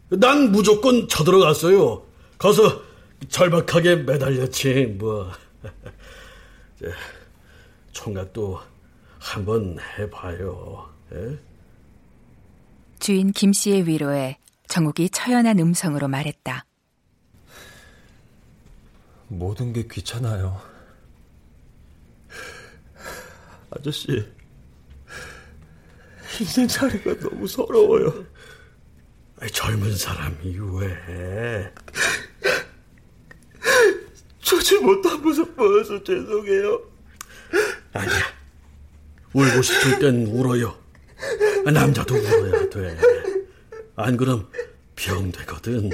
난 0.09 0.51
무조건 0.51 1.07
쳐들어갔어요. 1.07 2.05
가서 2.37 2.81
절박하게 3.29 3.97
매달렸지, 3.97 4.95
뭐. 4.99 5.31
총각도 7.91 8.59
한번 9.19 9.77
해봐요. 9.97 10.89
에? 11.13 11.37
주인 12.99 13.31
김 13.31 13.53
씨의 13.53 13.87
위로에 13.87 14.37
정욱이 14.67 15.09
처연한 15.09 15.59
음성으로 15.59 16.07
말했다. 16.07 16.65
모든 19.27 19.73
게 19.73 19.87
귀찮아요. 19.89 20.70
아저씨, 23.71 24.25
인생살이가 26.39 27.19
너무 27.19 27.47
서러워요. 27.47 28.25
젊은 29.53 29.95
사람이 29.95 30.57
왜? 30.77 31.73
조지 34.39 34.77
못한 34.79 35.21
모습 35.21 35.55
보여서 35.55 36.03
죄송해요. 36.03 36.81
아니야. 37.93 38.19
울고 39.33 39.61
싶을 39.61 39.99
땐 39.99 40.27
울어요. 40.27 40.77
남자도 41.63 42.15
울어야 42.15 42.69
돼. 42.69 42.97
안 43.95 44.17
그럼 44.17 44.49
병되거든. 44.95 45.89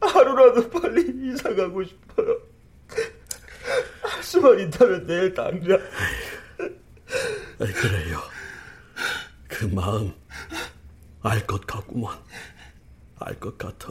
하루라도 0.00 0.68
빨리 0.70 1.30
이사 1.32 1.54
가고 1.54 1.82
싶어요. 1.84 2.49
할 4.20 4.24
수만 4.24 4.60
있다면 4.60 5.06
내일 5.06 5.32
당장. 5.32 5.78
그래요. 7.58 8.20
그 9.48 9.64
마음 9.64 10.12
알 11.22 11.46
것 11.46 11.66
같구먼. 11.66 12.14
알 13.18 13.34
것 13.40 13.56
같아. 13.56 13.88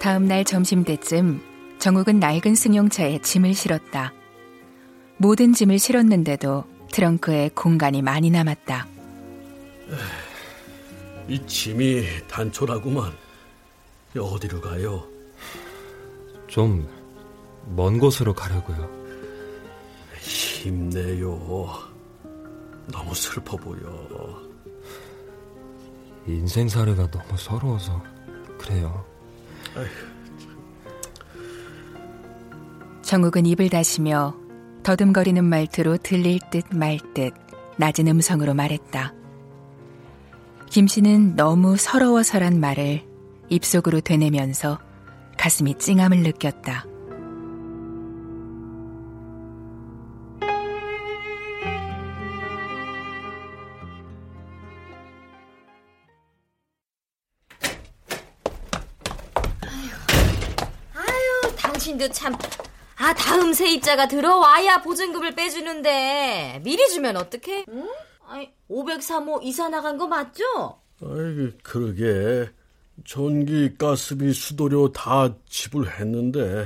다음 0.00 0.26
날 0.26 0.44
점심 0.44 0.84
때쯤 0.84 1.42
정욱은 1.80 2.20
낡은 2.20 2.54
승용차에 2.54 3.18
짐을 3.22 3.54
실었다. 3.54 4.12
모든 5.18 5.52
짐을 5.52 5.78
실었는데도 5.78 6.64
트렁크에 6.92 7.50
공간이 7.54 8.02
많이 8.02 8.30
남았다. 8.30 8.86
이 11.28 11.46
짐이 11.46 12.26
단촐하구만. 12.28 13.12
어디로 14.16 14.60
가요? 14.60 15.06
좀 16.48 17.00
먼 17.66 17.98
곳으로 17.98 18.34
가려고요. 18.34 18.88
힘내요. 20.20 21.68
너무 22.92 23.14
슬퍼 23.14 23.56
보여. 23.56 24.40
인생살이가 26.26 27.10
너무 27.10 27.36
서러워서 27.36 28.02
그래요. 28.58 29.04
정욱은 33.02 33.46
입을 33.46 33.70
다시며 33.70 34.36
더듬거리는 34.82 35.42
말투로 35.44 35.96
들릴 35.98 36.40
듯 36.50 36.64
말듯 36.70 37.32
낮은 37.78 38.06
음성으로 38.08 38.54
말했다. 38.54 39.14
김 40.70 40.86
씨는 40.86 41.34
너무 41.34 41.76
서러워서란 41.76 42.60
말을 42.60 43.02
입속으로 43.48 44.00
되뇌면서 44.00 44.78
가슴이 45.36 45.74
찡함을 45.78 46.18
느꼈다. 46.18 46.86
아유, 60.94 61.56
당신도 61.58 62.10
참. 62.10 62.32
아, 62.96 63.12
다음 63.14 63.52
세입자가 63.52 64.06
들어와야 64.06 64.82
보증금을 64.82 65.34
빼주는데 65.34 66.60
미리 66.62 66.88
주면 66.90 67.16
어떡해? 67.16 67.64
응? 67.70 67.88
아니, 68.30 68.48
503호 68.70 69.42
이사 69.42 69.68
나간 69.68 69.98
거 69.98 70.06
맞죠? 70.06 70.44
아이, 71.02 71.50
그러게. 71.64 72.48
전기, 73.04 73.76
가스비, 73.76 74.32
수도료 74.32 74.92
다 74.92 75.34
지불했는데 75.48 76.64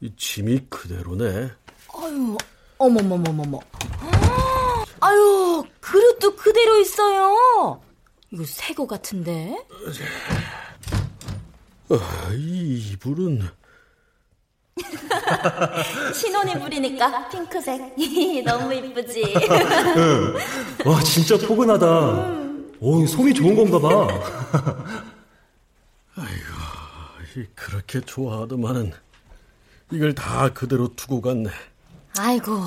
이 0.00 0.12
짐이 0.16 0.66
그대로네. 0.68 1.50
아유, 1.94 2.36
어머머머머머. 2.78 3.60
아유, 5.00 5.64
그릇도 5.80 6.34
그대로 6.34 6.78
있어요. 6.80 7.80
이거 8.32 8.44
새 8.44 8.74
거 8.74 8.84
같은데? 8.86 9.56
아, 11.90 12.32
이 12.34 12.90
이불은 12.92 13.42
신혼이 16.14 16.58
부리니까 16.58 17.28
핑크색. 17.28 17.94
너무 18.44 18.72
이쁘지? 18.74 19.22
응. 19.96 20.34
와, 20.90 21.00
진짜 21.02 21.36
포근하다. 21.38 21.86
오, 22.80 23.06
솜이 23.06 23.34
좋은 23.34 23.56
건가 23.56 23.78
봐. 23.78 24.06
아이고, 26.16 27.48
그렇게 27.54 28.00
좋아하더만은 28.00 28.92
이걸 29.92 30.14
다 30.14 30.48
그대로 30.52 30.94
두고 30.94 31.20
갔네. 31.20 31.50
아이고, 32.18 32.60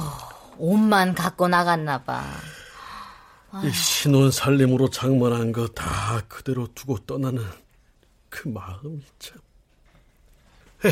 옷만 0.57 1.13
갖고 1.15 1.47
나갔나 1.47 2.03
봐. 2.03 2.23
이 3.63 3.69
신혼 3.71 4.31
살림으로 4.31 4.89
장만한 4.89 5.51
거 5.51 5.67
다 5.75 6.21
그대로 6.29 6.67
두고 6.73 6.99
떠나는 6.99 7.43
그 8.29 8.47
마음이 8.47 9.01
참. 9.19 9.37
에이. 10.85 10.91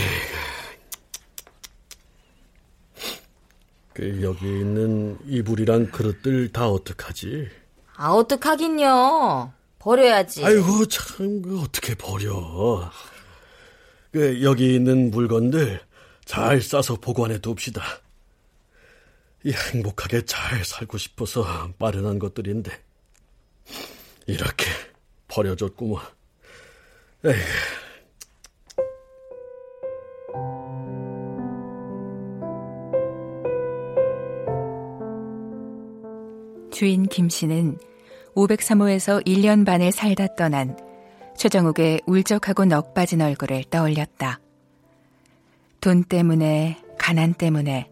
그 3.89 3.89
여기 4.22 4.46
있는 4.46 5.18
이불이랑 5.28 5.92
그릇들 5.92 6.52
다 6.52 6.70
어떡하지? 6.70 7.50
아, 7.96 8.12
어떡하긴요. 8.12 9.54
버려야지. 9.80 10.46
아이고, 10.46 10.86
참, 10.86 11.42
그 11.42 11.62
어떻게 11.62 11.96
버려. 11.96 12.92
그 14.12 14.42
여기 14.44 14.74
있는 14.74 15.12
물건들 15.12 15.82
잘 16.26 16.62
싸서 16.62 16.96
보관해 16.96 17.40
둡시다. 17.46 17.84
이 19.44 19.52
행복하게 19.52 20.26
잘 20.26 20.64
살고 20.66 20.98
싶어서 20.98 21.72
마련한 21.78 22.20
것들인데 22.20 22.72
이렇게 24.28 24.66
버려졌구먼. 25.28 26.02
에이. 27.26 27.34
주인 36.80 37.04
김 37.08 37.28
씨는 37.28 37.78
503호에서 38.36 39.28
1년 39.28 39.66
반을 39.66 39.92
살다 39.92 40.28
떠난 40.38 40.78
최정욱의 41.36 42.04
울적하고 42.06 42.64
넋 42.64 42.94
빠진 42.94 43.22
얼굴을 43.22 43.66
떠올렸다. 43.66 44.40
돈 45.82 46.06
때문에, 46.06 46.82
가난 46.98 47.34
때문에 47.34 47.92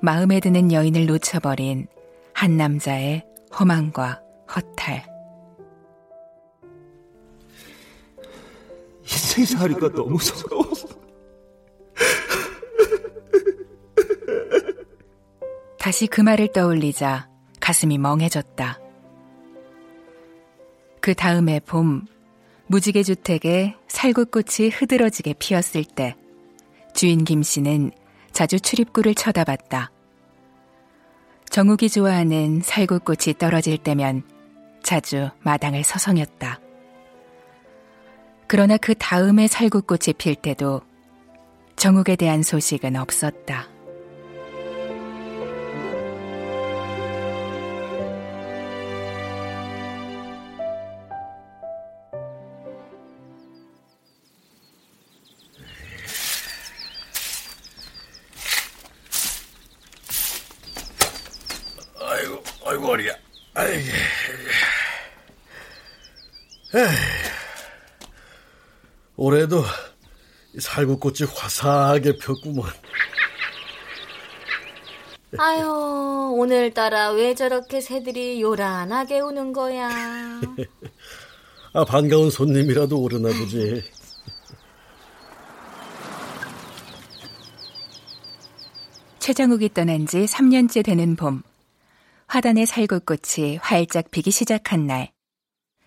마음에 0.00 0.40
드는 0.40 0.72
여인을 0.72 1.04
놓쳐버린 1.04 1.86
한 2.32 2.56
남자의 2.56 3.26
허망과 3.60 4.22
허탈. 4.56 5.04
인생 9.02 9.44
살이가 9.44 9.90
너무 9.92 10.18
서러워서. 10.18 10.88
다시 15.78 16.06
그 16.06 16.22
말을 16.22 16.52
떠올리자 16.54 17.33
가슴이 17.64 17.96
멍해졌다. 17.96 18.78
그 21.00 21.14
다음에 21.14 21.60
봄, 21.60 22.04
무지개 22.66 23.02
주택에 23.02 23.74
살구꽃이 23.88 24.68
흐드러지게 24.68 25.32
피었을 25.38 25.82
때, 25.84 26.14
주인 26.92 27.24
김 27.24 27.42
씨는 27.42 27.90
자주 28.32 28.60
출입구를 28.60 29.14
쳐다봤다. 29.14 29.90
정욱이 31.48 31.88
좋아하는 31.88 32.60
살구꽃이 32.62 33.38
떨어질 33.38 33.78
때면 33.78 34.24
자주 34.82 35.30
마당을 35.40 35.84
서성였다. 35.84 36.60
그러나 38.46 38.76
그 38.76 38.94
다음에 38.94 39.46
살구꽃이 39.46 40.12
필 40.18 40.34
때도 40.34 40.82
정욱에 41.76 42.16
대한 42.16 42.42
소식은 42.42 42.94
없었다. 42.96 43.73
에이. 66.74 66.82
올해도 69.16 69.62
살구꽃이 70.58 71.28
화사하게 71.32 72.16
폈구먼. 72.18 72.64
아유, 75.38 76.34
오늘따라 76.36 77.10
왜 77.10 77.34
저렇게 77.34 77.80
새들이 77.80 78.42
요란하게 78.42 79.20
우는 79.20 79.52
거야. 79.52 79.88
아, 81.74 81.84
반가운 81.84 82.30
손님이라도 82.30 83.00
오르나 83.00 83.28
보지. 83.28 83.84
최정욱이 89.20 89.72
떠난 89.72 90.06
지 90.06 90.24
3년째 90.24 90.84
되는 90.84 91.14
봄. 91.16 91.42
화단의 92.26 92.66
살구꽃이 92.66 93.58
활짝 93.60 94.10
피기 94.10 94.30
시작한 94.30 94.86
날. 94.86 95.13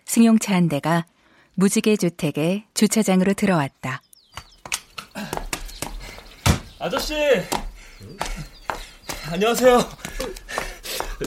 승용차 0.08 0.54
한 0.54 0.68
대가 0.68 1.04
무지개 1.54 1.96
주택의 1.96 2.64
주차장으로 2.74 3.34
들어왔다. 3.34 4.00
아저씨! 6.78 7.14
안녕하세요. 9.30 9.86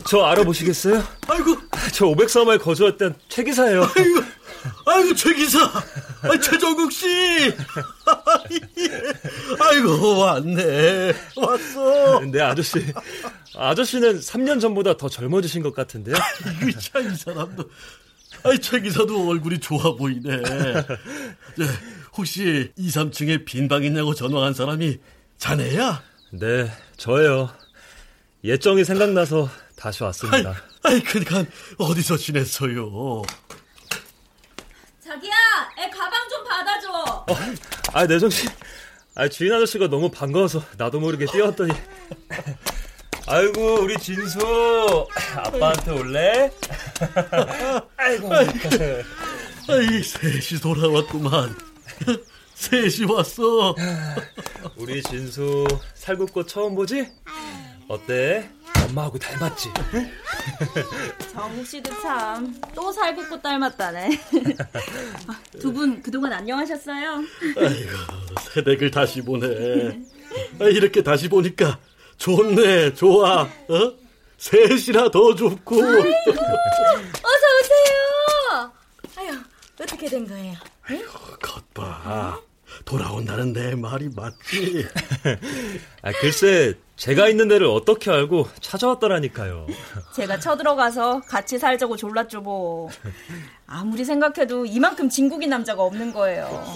저 0.07 0.23
알아보시겠어요? 0.23 1.03
아이고. 1.27 1.57
저 1.93 2.05
503호에 2.07 2.59
거주했던 2.61 3.15
최 3.29 3.43
기사예요. 3.43 3.83
아이고, 3.83 4.21
아이고 4.87 5.15
최 5.15 5.33
기사. 5.35 5.59
아, 5.63 6.39
최정국 6.41 6.91
씨. 6.91 7.05
아이고 9.59 10.17
왔네. 10.17 11.13
왔어. 11.35 12.21
네 12.31 12.41
아저씨. 12.41 12.93
아저씨는 13.55 14.19
3년 14.21 14.59
전보다 14.59 14.97
더 14.97 15.07
젊어지신 15.07 15.61
것 15.61 15.75
같은데요? 15.75 16.15
아이고 16.45 16.79
참이 16.79 17.15
사람도. 17.15 17.69
아이 18.43 18.59
최 18.59 18.79
기사도 18.79 19.29
얼굴이 19.29 19.59
좋아 19.59 19.95
보이네. 19.95 20.41
저, 20.43 21.63
혹시 22.17 22.71
2, 22.75 22.89
3층에 22.89 23.45
빈방 23.45 23.83
있냐고 23.83 24.13
전화한 24.13 24.53
사람이 24.53 24.99
자네야? 25.37 26.03
네, 26.31 26.71
저예요. 26.97 27.49
예정이 28.43 28.83
생각나서 28.83 29.49
다시 29.75 30.03
왔습니다. 30.03 30.55
아이, 30.83 30.93
아이 30.95 31.03
그니까 31.03 31.43
어디서 31.77 32.17
지냈어요? 32.17 33.21
자기야, 35.03 35.33
애 35.79 35.89
가방 35.89 36.29
좀 36.29 36.43
받아줘. 36.43 36.91
어, 36.91 37.25
아, 37.93 38.05
내정 38.05 38.29
씨. 38.29 38.47
아, 39.13 39.27
주인 39.27 39.51
아저씨가 39.53 39.87
너무 39.87 40.09
반가워서 40.09 40.63
나도 40.77 40.99
모르게 40.99 41.25
뛰어왔더니. 41.25 41.73
아이고, 43.27 43.81
우리 43.81 43.97
진수. 43.97 44.39
아빠한테 45.35 45.91
올래? 45.91 46.51
아이고. 47.97 48.33
아이, 48.33 50.03
셋이 50.03 50.59
돌아왔구만. 50.61 51.55
셋이 52.55 53.11
왔어. 53.11 53.75
우리 54.75 55.01
진수 55.03 55.65
살구꽃 55.95 56.47
처음 56.47 56.75
보지? 56.75 57.07
어때? 57.87 58.49
엄마하고 58.87 59.17
닮았지? 59.17 59.69
정욱 61.33 61.65
씨도 61.65 61.89
참 62.01 62.53
또 62.75 62.91
살구꽃 62.91 63.41
닮았다네. 63.41 64.09
두 65.59 65.71
분 65.73 66.01
그동안 66.03 66.33
안녕하셨어요? 66.33 67.23
아이고 67.57 67.91
새댁을 68.53 68.91
다시 68.91 69.21
보네. 69.21 69.99
아, 70.59 70.65
이렇게 70.65 71.01
다시 71.01 71.27
보니까 71.29 71.79
좋네, 72.21 72.93
좋아. 72.93 73.41
어? 73.41 73.93
셋이나 74.37 75.09
더 75.09 75.33
좋고. 75.33 75.75
어서 75.81 76.05
오세요. 77.59 78.71
아유 79.17 79.39
어떻게 79.81 80.07
된 80.07 80.27
거예요? 80.27 80.53
응? 80.91 81.03
겉봐. 81.41 82.39
돌아온다는 82.85 83.53
내 83.53 83.75
말이 83.75 84.09
맞지? 84.15 84.85
아, 86.01 86.11
글쎄, 86.19 86.75
제가 86.95 87.27
있는 87.29 87.47
데를 87.47 87.67
어떻게 87.67 88.11
알고 88.11 88.47
찾아왔더라니까요. 88.59 89.67
제가 90.15 90.39
쳐들어가서 90.39 91.21
같이 91.21 91.57
살자고 91.57 91.95
졸랐죠, 91.97 92.41
뭐. 92.41 92.89
아무리 93.65 94.03
생각해도 94.03 94.65
이만큼 94.65 95.09
진국인 95.09 95.49
남자가 95.49 95.83
없는 95.83 96.11
거예요. 96.13 96.75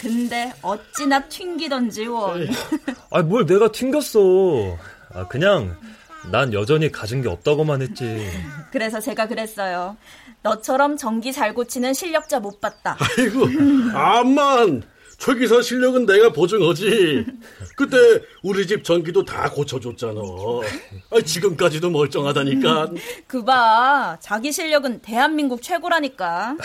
근데 0.00 0.52
어찌나 0.62 1.20
튕기던지, 1.28 2.06
원. 2.06 2.48
아, 3.10 3.22
뭘 3.22 3.46
내가 3.46 3.70
튕겼어. 3.70 4.78
아, 5.14 5.26
그냥 5.28 5.76
난 6.30 6.52
여전히 6.52 6.90
가진 6.90 7.22
게 7.22 7.28
없다고만 7.28 7.82
했지. 7.82 8.28
그래서 8.72 9.00
제가 9.00 9.28
그랬어요. 9.28 9.96
너처럼 10.42 10.96
전기 10.96 11.32
잘 11.32 11.52
고치는 11.54 11.94
실력자 11.94 12.40
못 12.40 12.60
봤다. 12.60 12.96
아이고, 12.98 13.46
암만! 13.94 14.82
최 15.18 15.34
기사 15.34 15.60
실력은 15.60 16.06
내가 16.06 16.32
보증하지. 16.32 17.26
그때 17.76 17.96
우리 18.42 18.66
집 18.66 18.84
전기도 18.84 19.24
다 19.24 19.50
고쳐줬잖아. 19.50 20.20
아, 21.10 21.20
지금까지도 21.20 21.90
멀쩡하다니까. 21.90 22.92
그봐, 23.26 24.18
자기 24.20 24.52
실력은 24.52 25.00
대한민국 25.02 25.60
최고라니까. 25.60 26.56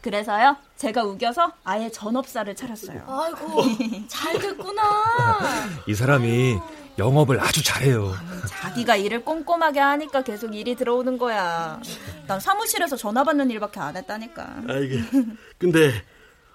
그래서요, 0.00 0.56
제가 0.76 1.02
우겨서 1.02 1.52
아예 1.64 1.90
전업사를 1.90 2.54
차렸어요. 2.54 3.02
아이고, 3.06 3.62
잘 4.06 4.38
됐구나. 4.38 4.82
이 5.88 5.94
사람이 5.94 6.58
영업을 6.98 7.40
아주 7.40 7.62
잘해요. 7.64 8.14
자기가 8.48 8.94
일을 8.96 9.24
꼼꼼하게 9.24 9.80
하니까 9.80 10.22
계속 10.22 10.54
일이 10.54 10.76
들어오는 10.76 11.18
거야. 11.18 11.80
난 12.28 12.38
사무실에서 12.38 12.96
전화 12.96 13.24
받는 13.24 13.50
일밖에 13.50 13.80
안 13.80 13.96
했다니까. 13.96 14.62
아이고, 14.68 14.96
근데 15.58 15.92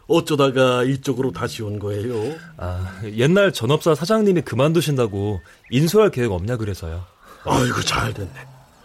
어쩌다가 0.08 0.84
이쪽으로 0.84 1.32
다시 1.32 1.64
온 1.64 1.80
거예요? 1.80 2.36
아, 2.58 3.00
옛날 3.16 3.54
전업사 3.54 3.96
사장님이 3.96 4.42
그만두신다고 4.42 5.42
인수할 5.70 6.12
계획 6.12 6.32
없냐 6.32 6.58
그래서요. 6.58 7.04
아이고, 7.46 7.82
잘 7.82 8.14
됐네. 8.14 8.32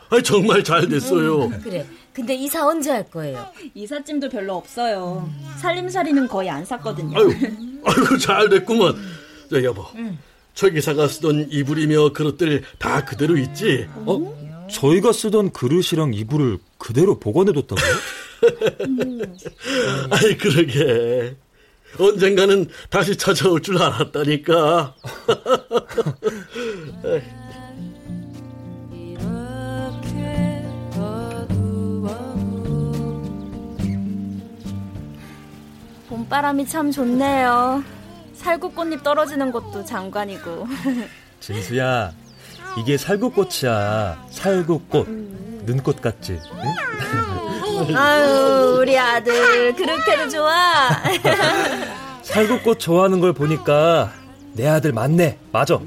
아 0.08 0.20
정말 0.22 0.62
잘 0.62 0.88
됐어요. 0.88 1.46
음, 1.46 1.60
그래. 1.62 1.84
근데 2.12 2.34
이사 2.34 2.64
언제 2.66 2.90
할 2.92 3.10
거예요? 3.10 3.46
이삿짐도 3.74 4.28
별로 4.30 4.54
없어요. 4.56 5.28
살림살이는 5.58 6.28
거의 6.28 6.48
안 6.48 6.64
샀거든요. 6.64 7.18
아유, 7.18 7.30
아이고, 7.84 8.16
잘 8.18 8.48
됐구만. 8.48 8.94
자, 9.50 9.62
여보. 9.62 9.84
응. 9.96 10.16
최 10.54 10.70
기사가 10.70 11.08
쓰던 11.08 11.48
이불이며 11.50 12.12
그릇들 12.14 12.62
다 12.78 13.04
그대로 13.04 13.36
있지? 13.36 13.86
어? 14.06 14.66
저희가 14.70 15.12
쓰던 15.12 15.52
그릇이랑 15.52 16.14
이불을 16.14 16.58
그대로 16.78 17.18
보관해뒀다고요? 17.18 17.84
아이, 20.10 20.36
그러게. 20.36 21.36
언젠가는 21.98 22.68
다시 22.90 23.16
찾아올 23.16 23.62
줄 23.62 23.80
알았다니까. 23.82 24.94
봄바람이 36.08 36.66
참 36.66 36.90
좋네요. 36.90 37.82
살구꽃잎 38.34 39.02
떨어지는 39.02 39.50
것도 39.50 39.84
장관이고. 39.84 40.66
진수야, 41.40 42.12
이게 42.78 42.96
살구꽃이야. 42.96 44.26
살구꽃. 44.30 45.08
눈꽃 45.66 46.00
같지? 46.00 46.32
응? 46.52 46.74
아유, 47.94 48.78
우리 48.80 48.98
아들 48.98 49.74
그렇게도 49.74 50.28
좋아. 50.30 50.90
살구꽃 52.22 52.78
좋아하는 52.80 53.20
걸 53.20 53.32
보니까 53.32 54.12
내 54.54 54.66
아들 54.66 54.92
맞네. 54.92 55.38
맞아. 55.52 55.74
어? 55.76 55.82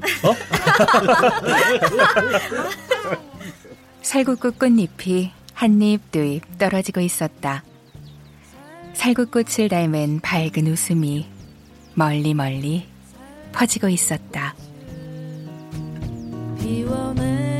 살구꽃 4.02 4.58
꽃잎이 4.58 5.32
한 5.54 5.82
입, 5.82 6.10
두 6.10 6.20
입 6.24 6.58
떨어지고 6.58 7.00
있었다. 7.00 7.62
살구꽃을 8.94 9.68
닮은 9.68 10.20
밝은 10.20 10.66
웃음이 10.66 11.26
멀리 11.94 12.34
멀리 12.34 12.86
퍼지고 13.52 13.88
있었다. 13.88 14.54
비워내 16.58 17.59